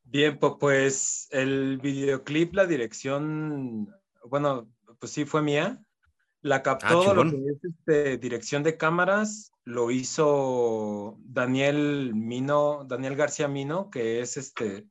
[0.05, 3.89] Bien, pues el videoclip, la dirección,
[4.25, 4.69] bueno,
[4.99, 5.81] pues sí fue mía.
[6.43, 13.15] La captó Ah, lo que es este, dirección de cámaras, lo hizo Daniel Mino, Daniel
[13.15, 14.87] García Mino, que es este,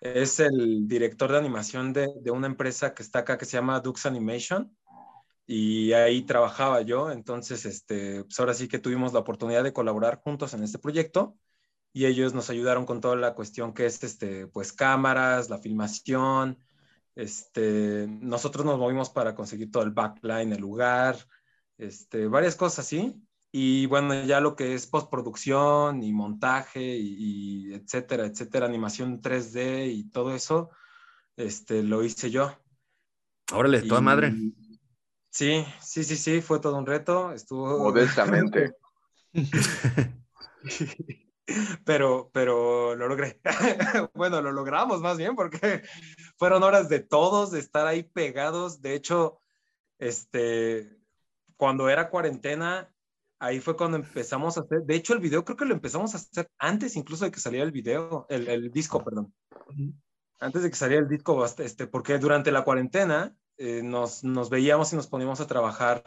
[0.00, 3.80] es el director de animación de, de una empresa que está acá que se llama
[3.80, 4.76] Dux Animation.
[5.46, 10.20] Y ahí trabajaba yo, entonces, este, pues ahora sí que tuvimos la oportunidad de colaborar
[10.22, 11.38] juntos en este proyecto
[11.92, 16.58] y ellos nos ayudaron con toda la cuestión que es, este, pues, cámaras, la filmación,
[17.14, 21.16] este, nosotros nos movimos para conseguir todo el backline, el lugar,
[21.78, 23.25] este, varias cosas así.
[23.58, 29.90] Y bueno, ya lo que es postproducción y montaje y, y etcétera, etcétera, animación 3D
[29.94, 30.68] y todo eso,
[31.38, 32.52] este, lo hice yo.
[33.50, 34.34] Órale, toda Y- madre.
[35.30, 37.32] Sí, sí, sí, sí, fue todo un reto.
[37.32, 37.78] Estuvo.
[37.78, 38.74] Modestamente.
[41.86, 43.40] pero, pero lo logré.
[44.14, 45.82] bueno, lo logramos más bien porque
[46.36, 48.82] fueron horas de todos, de estar ahí pegados.
[48.82, 49.40] De hecho,
[49.98, 50.94] este,
[51.56, 52.92] cuando era cuarentena,
[53.38, 54.82] ahí fue cuando empezamos a hacer.
[54.82, 57.64] De hecho, el video creo que lo empezamos a hacer antes incluso de que saliera
[57.64, 59.34] el video, el, el disco, perdón.
[60.38, 64.92] Antes de que saliera el disco, este, porque durante la cuarentena eh, nos, nos veíamos
[64.92, 66.02] y nos poníamos a trabajar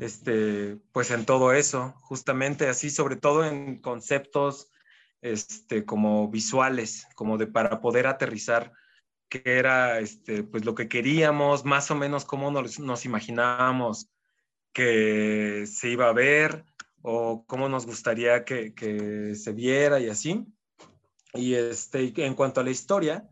[0.00, 4.70] este, pues en todo eso, justamente así, sobre todo en conceptos
[5.22, 8.72] este, como visuales, como de para poder aterrizar
[9.28, 14.08] qué era este, pues lo que queríamos, más o menos cómo nos, nos imaginábamos
[14.74, 16.66] que se iba a ver
[17.00, 20.46] o cómo nos gustaría que, que se viera y así.
[21.32, 23.28] Y este, en cuanto a la historia,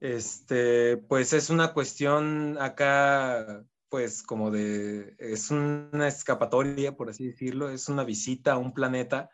[0.00, 7.70] este, pues es una cuestión acá, pues como de, es una escapatoria, por así decirlo,
[7.70, 9.30] es una visita a un planeta.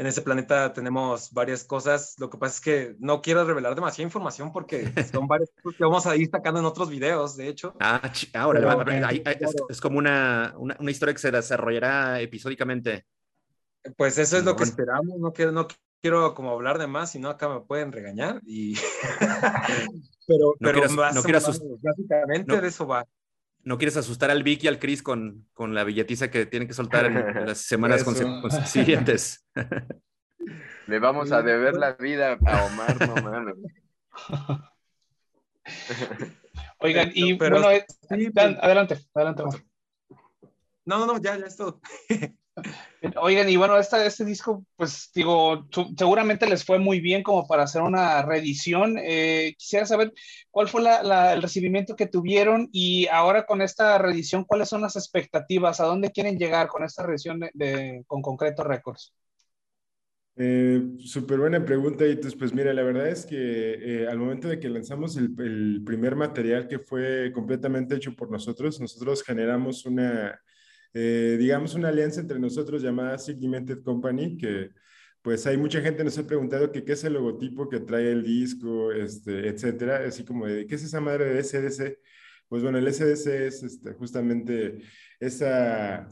[0.00, 2.14] En ese planeta tenemos varias cosas.
[2.18, 5.84] Lo que pasa es que no quiero revelar demasiada información porque son varias cosas que
[5.84, 7.74] vamos a ir sacando en otros videos, de hecho.
[7.80, 8.00] Ah,
[8.32, 13.04] ah, órale, Pero, va, es, es como una, una, una historia que se desarrollará episódicamente.
[13.98, 15.18] Pues eso es lo que esperamos.
[15.18, 15.68] No quiero, no
[16.00, 18.40] quiero como hablar de más, si no acá me pueden regañar.
[18.46, 18.76] Y...
[20.26, 22.62] pero No pero quieras- más no quieras sus- básicamente no.
[22.62, 23.04] de eso va.
[23.62, 26.74] No quieres asustar al Vic y al Chris con, con la billetiza que tienen que
[26.74, 27.14] soltar en,
[27.46, 28.04] las semanas
[28.66, 29.46] siguientes.
[30.86, 33.54] Le vamos a deber la vida a Omar, no mames.
[36.78, 39.42] Oigan, y Pero- bueno, eh, Sí, pues- adelante, adelante.
[39.42, 39.60] Omar.
[40.86, 41.80] No, no, no, ya, ya es todo.
[43.16, 47.46] Oigan, y bueno, esta, este disco, pues digo, su- seguramente les fue muy bien como
[47.46, 48.96] para hacer una reedición.
[48.98, 50.12] Eh, quisiera saber
[50.50, 54.82] cuál fue la- la- el recibimiento que tuvieron y ahora con esta reedición, ¿cuáles son
[54.82, 55.80] las expectativas?
[55.80, 59.14] ¿A dónde quieren llegar con esta reedición de, de- con Concreto Records?
[60.36, 64.58] Eh, Súper buena pregunta, y pues mira, la verdad es que eh, al momento de
[64.58, 70.40] que lanzamos el, el primer material que fue completamente hecho por nosotros, nosotros generamos una,
[70.94, 74.70] eh, digamos, una alianza entre nosotros llamada Segmented Company, que
[75.22, 78.22] pues hay mucha gente nos ha preguntado que qué es el logotipo que trae el
[78.24, 81.98] disco, este, etcétera, así como de, ¿qué es esa madre de SDC?
[82.48, 84.78] Pues bueno, el SDC es este, justamente
[85.20, 86.08] esa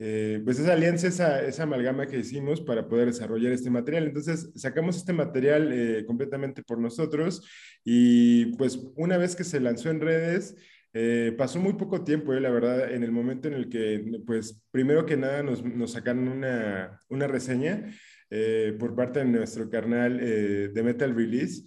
[0.00, 4.06] eh, pues esa alianza, esa, esa amalgama que hicimos para poder desarrollar este material.
[4.06, 7.44] Entonces, sacamos este material eh, completamente por nosotros
[7.84, 10.54] y pues una vez que se lanzó en redes,
[10.92, 14.62] eh, pasó muy poco tiempo, eh, la verdad, en el momento en el que, pues,
[14.70, 15.62] primero que nada nos,
[15.92, 17.90] sacaron una, reseña
[18.30, 21.64] eh, por parte de nuestro carnal eh, de Metal Release,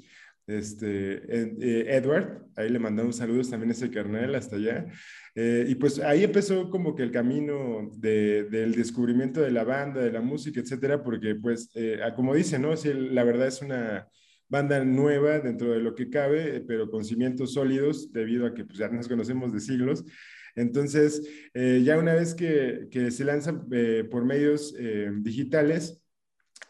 [0.48, 4.86] este, Ed- Edward, ahí le mandamos saludos también a ese carnal hasta allá.
[5.36, 10.12] Y pues ahí empezó como que el camino de- del descubrimiento de la banda, de
[10.12, 11.70] la música, etcétera, porque pues,
[12.04, 12.76] ah, como dice, ¿no?
[12.76, 14.08] Sí, la verdad es una
[14.52, 18.66] banda nueva dentro de lo que cabe, eh, pero con cimientos sólidos, debido a que
[18.66, 20.04] pues, ya nos conocemos de siglos.
[20.56, 26.04] Entonces, eh, ya una vez que, que se lanza eh, por medios eh, digitales,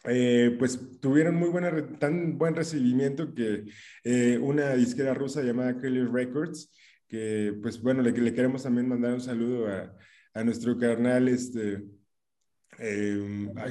[0.03, 1.69] pues tuvieron muy buena,
[1.99, 3.65] tan buen recibimiento que
[4.39, 6.71] una disquera rusa llamada Kelly Records,
[7.07, 9.95] que pues bueno, le, le queremos también mandar un saludo a,
[10.33, 11.83] a nuestro carnal, este,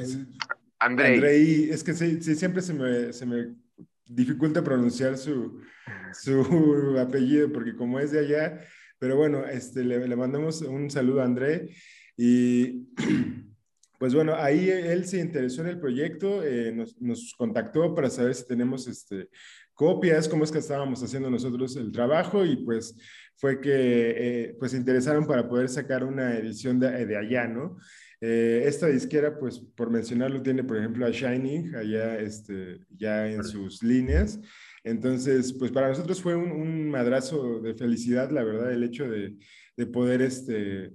[0.07, 0.27] se-
[0.79, 3.55] Andrei, Andrei, es que sí, sí, siempre se me, se me
[4.11, 5.61] dificulta pronunciar su,
[6.13, 8.61] su apellido, porque como es de allá,
[8.99, 11.71] pero bueno, este, le, le mandamos un saludo a André
[12.17, 12.89] y
[13.99, 18.35] pues bueno, ahí él se interesó en el proyecto, eh, nos, nos contactó para saber
[18.35, 19.29] si tenemos este,
[19.75, 22.97] copias, cómo es que estábamos haciendo nosotros el trabajo y pues
[23.37, 27.79] fue que eh, pues se interesaron para poder sacar una edición de, de allá, ¿no?
[28.21, 33.45] Eh, esta disquera, pues por mencionarlo, tiene por ejemplo a Shining allá este, ya en
[33.45, 34.39] sus líneas.
[34.85, 39.37] Entonces, pues para nosotros fue un, madrazo de felicidad, la verdad, el hecho de,
[39.77, 40.93] de poder este,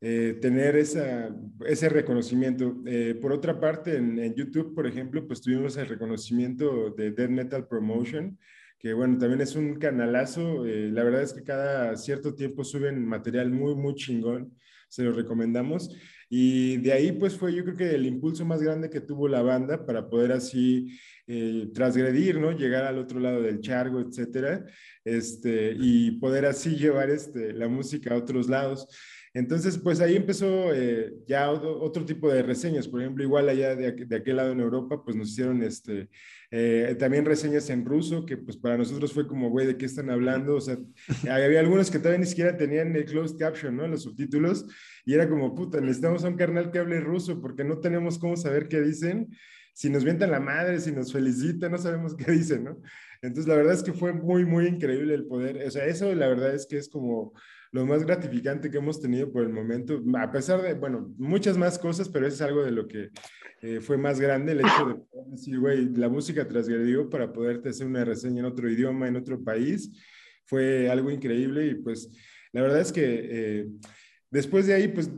[0.00, 1.34] eh, tener esa,
[1.66, 2.76] ese reconocimiento.
[2.86, 7.30] Eh, por otra parte, en, en, YouTube, por ejemplo, pues tuvimos el reconocimiento de Dead
[7.30, 8.38] Metal Promotion,
[8.78, 10.66] que bueno, también es un canalazo.
[10.66, 14.54] Eh, la verdad es que cada cierto tiempo suben material muy, muy chingón.
[14.88, 15.88] Se lo recomendamos.
[16.36, 19.40] Y de ahí, pues fue yo creo que el impulso más grande que tuvo la
[19.40, 22.50] banda para poder así eh, transgredir, ¿no?
[22.50, 24.66] Llegar al otro lado del chargo, etcétera,
[25.04, 28.88] este, y poder así llevar este, la música a otros lados.
[29.36, 32.86] Entonces, pues ahí empezó eh, ya otro, tipo de reseñas.
[32.86, 36.08] Por ejemplo, igual allá de, de, aquel lado en Europa, pues nos hicieron este,
[36.52, 40.08] eh, también reseñas en ruso, que pues para nosotros fue como, güey, ¿de qué están
[40.08, 40.54] hablando?
[40.54, 40.78] O sea,
[41.28, 43.88] había algunos que todavía ni siquiera tenían el closed caption, ¿no?
[43.88, 44.66] Los subtítulos.
[45.04, 48.36] Y era como, puta, necesitamos a un carnal que hable ruso porque no tenemos cómo
[48.36, 49.36] saber qué dicen.
[49.72, 52.80] Si nos vientan la madre, si nos felicitan, no sabemos qué dicen, ¿no?
[53.20, 55.66] Entonces, la verdad es que fue muy, muy increíble el poder.
[55.66, 57.32] O sea, eso la verdad es que es como
[57.74, 61.76] lo más gratificante que hemos tenido por el momento, a pesar de, bueno, muchas más
[61.76, 63.10] cosas, pero eso es algo de lo que
[63.62, 67.88] eh, fue más grande, el hecho de decir, güey, la música transgredió para poderte hacer
[67.88, 69.90] una reseña en otro idioma, en otro país,
[70.44, 72.08] fue algo increíble y pues
[72.52, 73.66] la verdad es que eh,
[74.30, 75.10] después de ahí, pues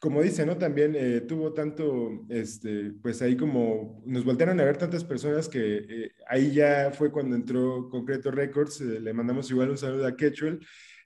[0.00, 0.56] como dice, ¿no?
[0.56, 6.10] También eh, tuvo tanto, este, pues ahí como nos voltearon a ver tantas personas que
[6.26, 10.58] ahí ya fue cuando entró Concreto Records, le mandamos igual un saludo a Quechuel,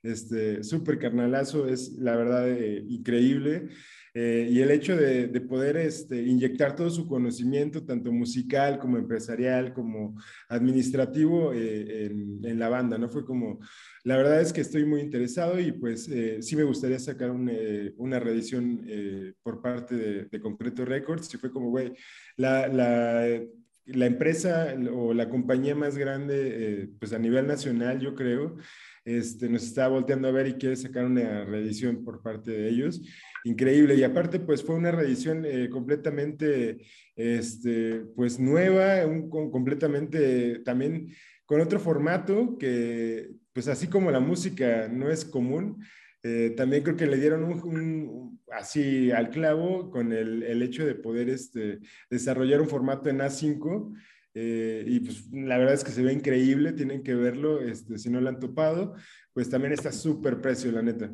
[0.05, 3.69] este, súper carnalazo, es la verdad eh, increíble.
[4.17, 9.73] Eh, y el hecho de, poder este, inyectar todo su conocimiento, tanto musical como empresarial,
[9.73, 10.17] como
[10.49, 13.09] administrativo, eh, en, la banda, ¿no?
[13.09, 13.59] Fue como,
[14.05, 16.09] la verdad es que estoy muy interesado y pues
[16.41, 18.87] sí me gustaría sacar una reedición
[19.43, 21.95] por parte de, Concreto Records y fue como, güey,
[22.37, 23.41] la, la,
[23.87, 28.59] la, empresa o la compañía más grande, pues a nivel nacional, yo creo,
[29.05, 33.03] este, nos está volteando a ver y quiere sacar una reedición por parte de ellos.
[33.45, 33.95] Increíble.
[33.95, 36.79] Y aparte, pues fue una reedición eh, completamente,
[37.15, 41.13] este, pues nueva, un, completamente también
[41.45, 45.85] con otro formato que, pues así como la música no es común,
[46.23, 50.95] eh, también creo que le dieron un, así al clavo con el, el hecho de
[50.95, 53.93] poder este, desarrollar un formato en A5
[54.35, 58.11] eh, y pues la verdad es que se ve increíble, tienen que verlo, este, si
[58.11, 58.95] no lo han topado,
[59.33, 61.11] pues también está súper precio, la neta.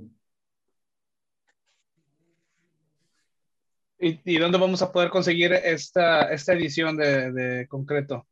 [4.02, 8.26] ¿Y, dónde vamos a poder conseguir esta, esta edición de, de, concreto?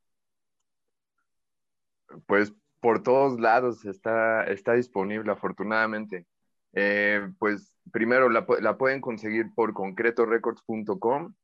[2.26, 6.24] Pues por todos lados está, está disponible, afortunadamente.
[6.72, 11.34] Eh, pues primero la, la, pueden conseguir por concretorecords.com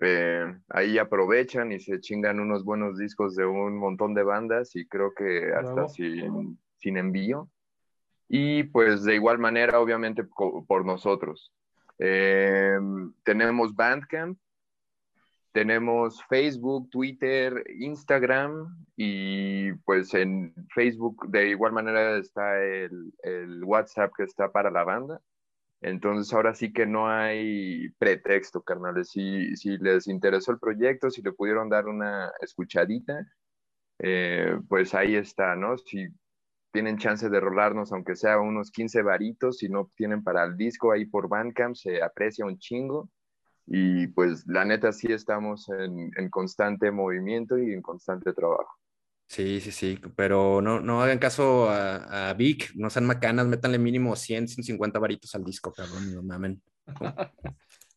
[0.00, 4.86] eh, ahí aprovechan y se chingan unos buenos discos de un montón de bandas y
[4.86, 7.48] creo que hasta sin, sin, envío.
[8.28, 11.52] Y pues de igual manera, obviamente, por nosotros.
[11.98, 12.78] Eh,
[13.22, 14.38] tenemos Bandcamp,
[15.52, 24.12] tenemos Facebook, Twitter, Instagram y pues en Facebook de igual manera está el, el WhatsApp
[24.16, 25.20] que está para la banda.
[25.84, 29.10] Entonces ahora sí que no hay pretexto, carnales.
[29.10, 33.26] Si, les interesó el proyecto, si le pudieron dar una escuchadita,
[33.98, 35.76] eh, pues ahí está, ¿no?
[35.76, 36.08] Si
[36.72, 40.90] tienen chance de rolarnos, aunque sea unos 15 varitos, si no tienen para el disco
[40.90, 43.10] ahí por Bandcamp, se aprecia un chingo.
[43.66, 48.74] Y pues la neta sí estamos en constante movimiento y en constante trabajo.
[49.26, 53.78] Sí, sí, sí, pero no, no hagan caso a, a Vic, no sean macanas, métanle
[53.78, 56.62] mínimo 100, 150 varitos al disco, cabrón, no mamen.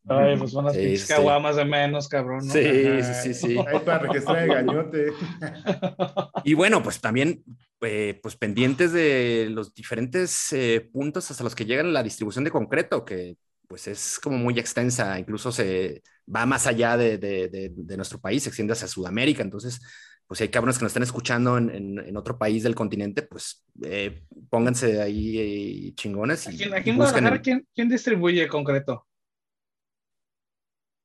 [0.10, 1.14] Ay, pues unas sí, sí.
[1.14, 2.48] de menos, cabrón.
[2.48, 2.54] ¿no?
[2.54, 3.58] Sí, sí, sí, sí.
[3.68, 5.12] Ahí para que esté gañote.
[6.46, 7.44] Y bueno, pues también,
[7.82, 12.52] eh, pues pendientes de los diferentes eh, puntos hasta los que llegan la distribución de
[12.52, 13.36] concreto, que
[13.68, 16.02] pues es como muy extensa, incluso se
[16.34, 19.82] va más allá de, de, de, de nuestro país, se extiende hacia Sudamérica, entonces
[20.28, 23.66] pues si hay cabrones que nos están escuchando en, en, otro país del continente, pues
[23.84, 26.48] eh, pónganse ahí eh, chingones.
[26.52, 29.08] Y, ¿Aquí en Guadalajara ¿quién, quién, distribuye concreto?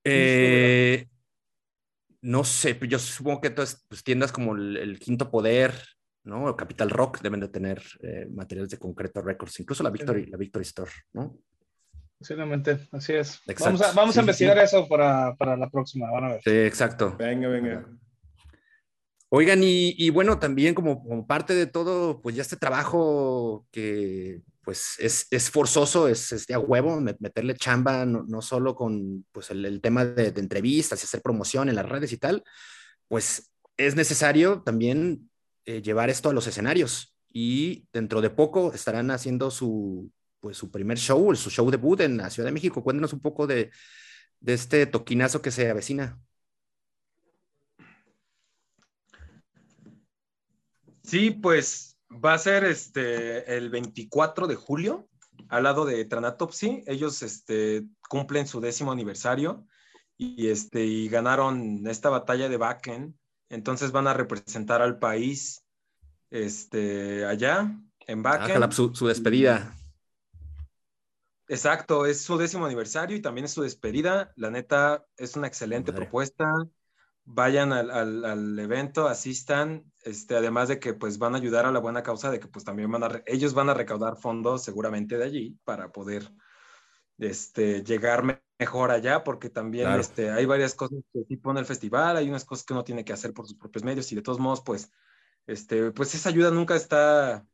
[0.04, 1.06] Eh,
[2.22, 5.72] no sé, yo supongo que todas pues, tiendas como el, Quinto Poder,
[6.24, 6.46] ¿no?
[6.46, 10.36] O Capital Rock deben de tener eh, materiales de concreto records, incluso la Victory, la
[10.36, 11.38] Victory Store, ¿no?
[12.18, 13.40] Posiblemente, así es.
[13.60, 16.40] Vamos a, vamos a investigar eso para, para, la próxima, van a ver.
[16.42, 17.16] Sí, exacto.
[17.16, 17.86] Venga, venga.
[19.34, 25.26] Oigan, y, bueno, también como, parte de todo, pues ya este trabajo que pues es,
[25.30, 29.80] es, forzoso, es, es de a huevo meterle chamba, no, no solo con pues el,
[29.80, 32.44] tema de, de, entrevistas y hacer promoción en las redes y tal,
[33.08, 35.30] pues es necesario también
[35.64, 40.10] eh, llevar esto a los escenarios y dentro de poco estarán haciendo su,
[40.40, 42.84] pues, su primer show, su show debut en la Ciudad de México.
[42.84, 43.70] Cuéntanos un poco de,
[44.40, 46.20] de este toquinazo que se avecina.
[51.12, 55.10] Sí, pues va a ser este el 24 de julio
[55.50, 56.84] al lado de Tranatopsy.
[56.86, 59.66] Ellos este, cumplen su décimo aniversario
[60.16, 63.14] y, este, y ganaron esta batalla de Bakken.
[63.50, 65.62] Entonces van a representar al país
[66.30, 68.62] este, allá en Bakken.
[68.62, 69.76] Ah, su, su despedida.
[71.46, 74.32] Exacto, es su décimo aniversario y también es su despedida.
[74.36, 76.06] La neta, es una excelente Madre.
[76.06, 76.50] propuesta.
[77.24, 81.72] Vayan al, al, al, evento, asistan, este, además de que pues van a ayudar a
[81.72, 85.16] la buena causa de que pues también van a, ellos van a recaudar fondos seguramente
[85.16, 86.32] de allí para poder
[87.18, 90.00] este, llegar mejor allá, porque también claro.
[90.00, 93.04] este, hay varias cosas que sí pone el festival, hay unas cosas que uno tiene
[93.04, 94.90] que hacer por sus propios medios y de todos modos pues,
[95.46, 97.46] este, pues esa ayuda nunca está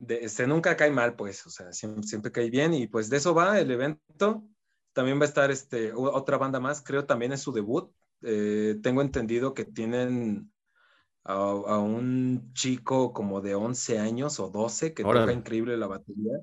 [0.00, 3.18] de, este, nunca cae mal, pues, o sea, siempre, siempre, cae bien y pues de
[3.18, 4.44] eso va el evento.
[4.92, 7.92] También va a estar este, otra banda más, creo también es su debut.
[8.22, 10.52] Eh, tengo entendido que tienen
[11.24, 15.26] a, a, un chico como de 11 años o 12 que Órale.
[15.26, 16.38] toca increíble la batería.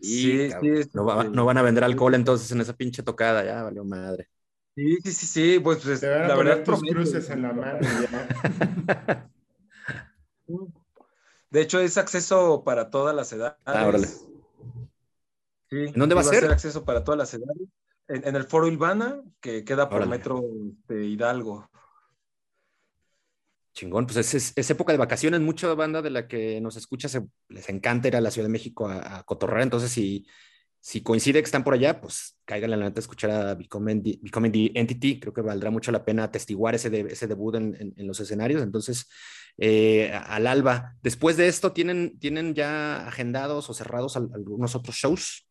[0.00, 3.44] Sí, sí, sí, no, va, no, van a vender alcohol entonces en esa pinche tocada,
[3.44, 4.28] ya valió madre.
[4.74, 6.64] Sí, sí, sí, sí, pues, pues Te van a la verdad.
[6.64, 9.30] tus cruces en la mano ya.
[11.50, 13.58] De hecho, es acceso para todas las edades.
[13.64, 14.06] Ah, órale.
[14.06, 14.20] Sí,
[15.70, 16.36] ¿En dónde va a ser?
[16.36, 17.68] a ser acceso para todas las edades.
[18.10, 20.10] En, en el Foro Ilvana, que queda por órale.
[20.10, 20.42] metro
[20.88, 21.70] de Hidalgo.
[23.72, 27.08] Chingón, pues es, es, es, época de vacaciones, mucha banda de la que nos escucha
[27.08, 30.26] se, les encanta ir a la Ciudad de México a, a cotorrar, entonces si,
[30.80, 34.18] si coincide que están por allá, pues caigan la neta a escuchar a Becoming the,
[34.22, 37.76] Becoming the, Entity, creo que valdrá mucho la pena atestiguar ese, de, ese debut en,
[37.78, 39.06] en, en, los escenarios, entonces
[39.58, 40.96] eh, al alba.
[41.02, 45.49] Después de esto, ¿tienen, ¿tienen ya agendados o cerrados algunos otros shows?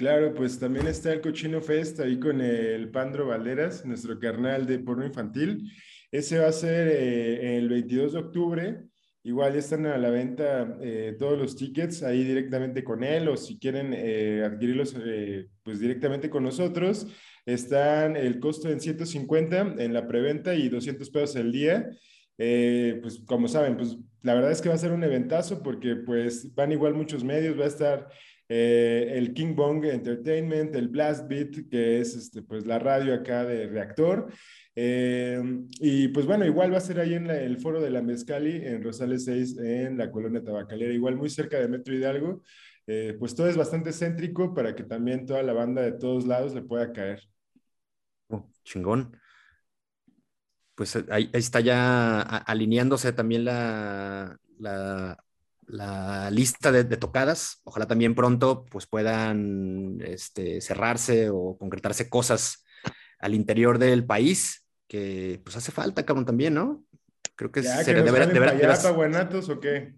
[0.00, 4.78] Claro, pues también está el Cochino Fest ahí con el Pandro Valderas, nuestro carnal de
[4.78, 5.70] porno infantil.
[6.10, 8.82] Ese va a ser eh, el 22 de octubre.
[9.24, 13.36] Igual ya están a la venta eh, todos los tickets ahí directamente con él o
[13.36, 14.96] si quieren eh, adquirirlos
[15.62, 17.06] pues directamente con nosotros.
[17.44, 21.90] Están el costo en 150 en la preventa y 200 pesos el día.
[22.38, 26.54] pues como saben, pues la verdad es que va a ser un eventazo porque pues
[26.54, 28.08] van igual muchos medios, va a estar
[28.52, 33.44] eh, el King Bong Entertainment, el Blast Beat, que es este, pues, la radio acá
[33.44, 34.26] de Reactor.
[34.74, 35.40] Eh,
[35.78, 38.82] y pues bueno, igual va a ser ahí en el foro de la Mezcali, en
[38.82, 42.42] Rosales 6, en la colonia tabacalera, igual muy cerca de Metro Hidalgo.
[42.88, 46.52] Eh, pues todo es bastante céntrico para que también toda la banda de todos lados
[46.52, 47.22] le pueda caer.
[48.30, 49.16] Oh, chingón.
[50.74, 55.22] Pues ahí, ahí está ya alineándose también la, la
[55.70, 57.60] la lista de, de, tocadas.
[57.64, 62.64] Ojalá también pronto pues puedan este, cerrarse o concretarse cosas
[63.18, 66.84] al interior del país que pues hace falta, cabrón, también, ¿no?
[67.36, 69.94] Creo que, ya, se que de ver, de ver, de ver, buenatos o qué?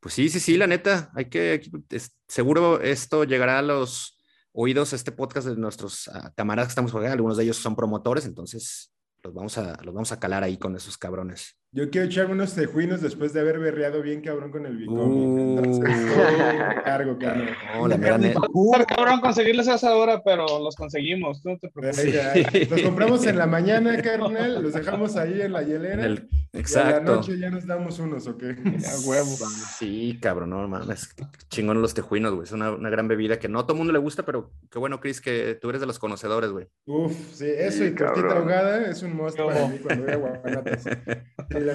[0.00, 1.60] Pues sí, sí, sí, la neta, hay que,
[1.90, 4.18] es, seguro esto llegará a los
[4.52, 8.24] oídos, este podcast de nuestros uh, camaradas que estamos jugando, algunos de ellos son promotores,
[8.24, 8.92] entonces
[9.22, 11.56] los vamos a, los vamos a calar ahí con esos cabrones.
[11.74, 15.58] Yo quiero echarme unos tejuinos después de haber berreado bien cabrón con el bicomi.
[15.58, 15.72] Uh,
[16.84, 17.48] cargo, cabrón.
[17.74, 18.42] No, la mera neta.
[18.86, 22.70] cabrón conseguirles a esa hora, pero los conseguimos, no te preocupes.
[22.70, 26.04] Los compramos en la mañana, carnal, los dejamos ahí en la hielera.
[26.04, 26.90] El, exacto.
[26.90, 28.42] Y a la noche ya nos damos unos, ¿ok?
[28.44, 29.30] A huevo.
[29.78, 31.14] Sí, cabrón, no mames.
[31.48, 32.44] Chingón los tejuinos, güey.
[32.44, 35.00] Es una, una, gran bebida que no a todo mundo le gusta, pero qué bueno,
[35.00, 36.68] Chris, que tú eres de los conocedores, güey.
[36.84, 41.61] Uf, sí, eso sí, y tortita ahogada es un must para mí cuando voy a.
[41.64, 41.74] la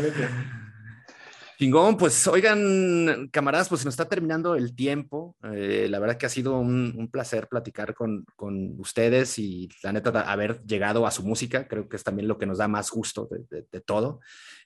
[1.57, 5.35] Chingón, pues oigan, camaradas, pues se nos está terminando el tiempo.
[5.51, 9.91] Eh, la verdad que ha sido un, un placer platicar con, con, ustedes y la
[9.91, 12.91] neta haber llegado a su música, creo que es también lo que nos da más
[12.91, 14.19] gusto de, de, de todo.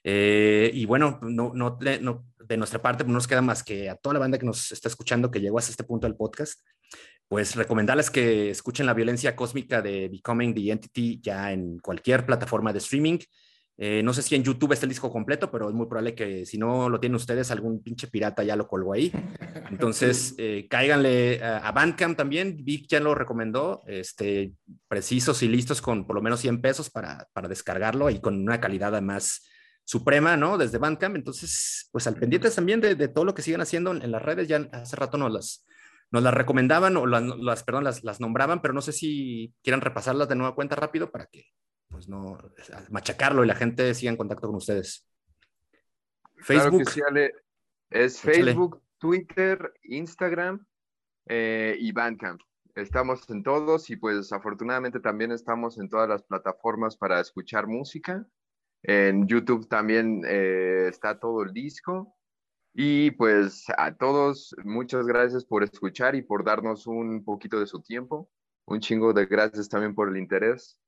[0.04, 3.96] Eh, y bueno, no, no, no, de nuestra parte no nos queda más que a
[3.96, 6.60] toda la banda que nos está escuchando, que llegó hasta este punto del podcast,
[7.26, 12.70] pues recomendarles que escuchen la violencia cósmica de Becoming the Entity ya en cualquier plataforma
[12.70, 13.18] de streaming.
[13.78, 16.44] Eh, no sé si en YouTube está el disco completo, pero es muy probable que
[16.46, 19.10] si no lo tienen ustedes, algún pinche pirata ya lo colgó ahí.
[19.70, 22.58] Entonces, eh, cáiganle a, a Bandcamp también.
[22.62, 24.52] Vic ya lo recomendó, este,
[24.88, 28.60] precisos y listos con por lo menos 100 pesos para, para descargarlo y con una
[28.60, 29.48] calidad además
[29.84, 30.58] suprema, ¿no?
[30.58, 31.16] Desde Bandcamp.
[31.16, 34.22] Entonces, pues al pendientes también de, de, todo lo que siguen haciendo en, en, las
[34.22, 34.48] redes.
[34.48, 35.66] Ya hace rato nos las,
[36.10, 39.80] nos las recomendaban o las, las perdón, las, las, nombraban, pero no sé si quieran
[39.80, 41.46] repasarlas de nueva cuenta rápido para que,
[41.92, 42.38] pues no,
[42.90, 45.06] machacarlo y la gente siga en contacto con ustedes.
[46.38, 46.82] Facebook.
[46.82, 47.32] Claro sí, Ale.
[47.90, 50.66] Es Facebook, Twitter, Instagram
[51.26, 52.40] eh, y Bandcamp.
[52.74, 58.26] Estamos en todos y pues afortunadamente también estamos en todas las plataformas para escuchar música.
[58.82, 62.16] En YouTube también eh, está todo el disco.
[62.74, 67.82] Y pues a todos, muchas gracias por escuchar y por darnos un poquito de su
[67.82, 68.30] tiempo.
[68.64, 70.78] Un chingo de gracias también por el interés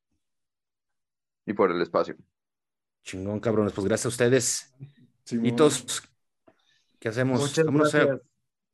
[1.47, 2.17] y por el espacio.
[3.03, 3.73] Chingón, cabrones.
[3.73, 4.75] Pues gracias a ustedes.
[5.31, 6.03] y todos,
[6.99, 7.41] ¿qué hacemos?
[7.41, 8.21] Muchas gracias.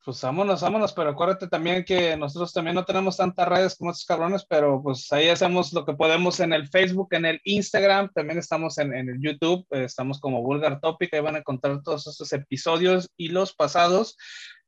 [0.03, 4.07] Pues vámonos, vámonos, pero acuérdate también que nosotros también no tenemos tantas redes como estos
[4.07, 8.39] cabrones, pero pues ahí hacemos lo que podemos en el Facebook, en el Instagram, también
[8.39, 12.07] estamos en, en el YouTube, eh, estamos como Vulgar Topic, ahí van a encontrar todos
[12.07, 14.17] estos episodios y los pasados.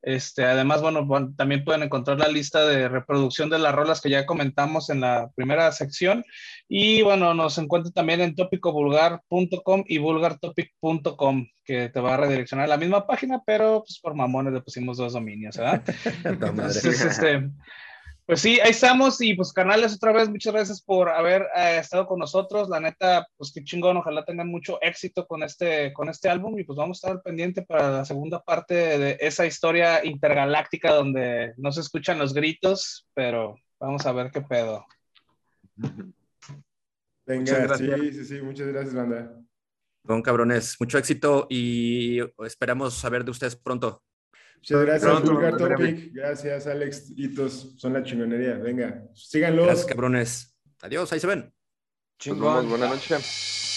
[0.06, 4.26] Este, además, bueno, también pueden encontrar la lista de reproducción de las rolas que ya
[4.26, 6.26] comentamos en la primera sección.
[6.68, 12.70] Y bueno, nos encuentran también en tópicovulgar.com y vulgartopic.com, que te va a redireccionar a
[12.70, 15.82] la misma página, pero pues por mamones le pusimos dos dominios, ¿verdad?
[16.26, 17.50] Entonces, este,
[18.26, 22.08] pues sí, ahí estamos y pues canales otra vez, muchas gracias por haber eh, estado
[22.08, 22.70] con nosotros.
[22.70, 26.64] La neta, pues qué chingón, ojalá tengan mucho éxito con este, con este álbum y
[26.64, 31.72] pues vamos a estar pendiente para la segunda parte de esa historia intergaláctica donde no
[31.72, 34.86] se escuchan los gritos, pero vamos a ver qué pedo.
[37.26, 39.34] Venga, sí, sí, sí, muchas gracias, banda.
[40.04, 44.02] Don cabrones, mucho éxito y esperamos saber de ustedes pronto.
[44.64, 46.14] Muchas gracias, Vulgar Topic.
[46.14, 47.12] Gracias, Alex.
[47.18, 48.54] Hitos, son la chingonería.
[48.54, 49.66] Venga, síganlos.
[49.66, 50.58] Gracias, cabrones.
[50.82, 51.54] Adiós, ahí se ven.
[52.18, 52.70] Chingón.
[52.70, 53.73] buenas noches.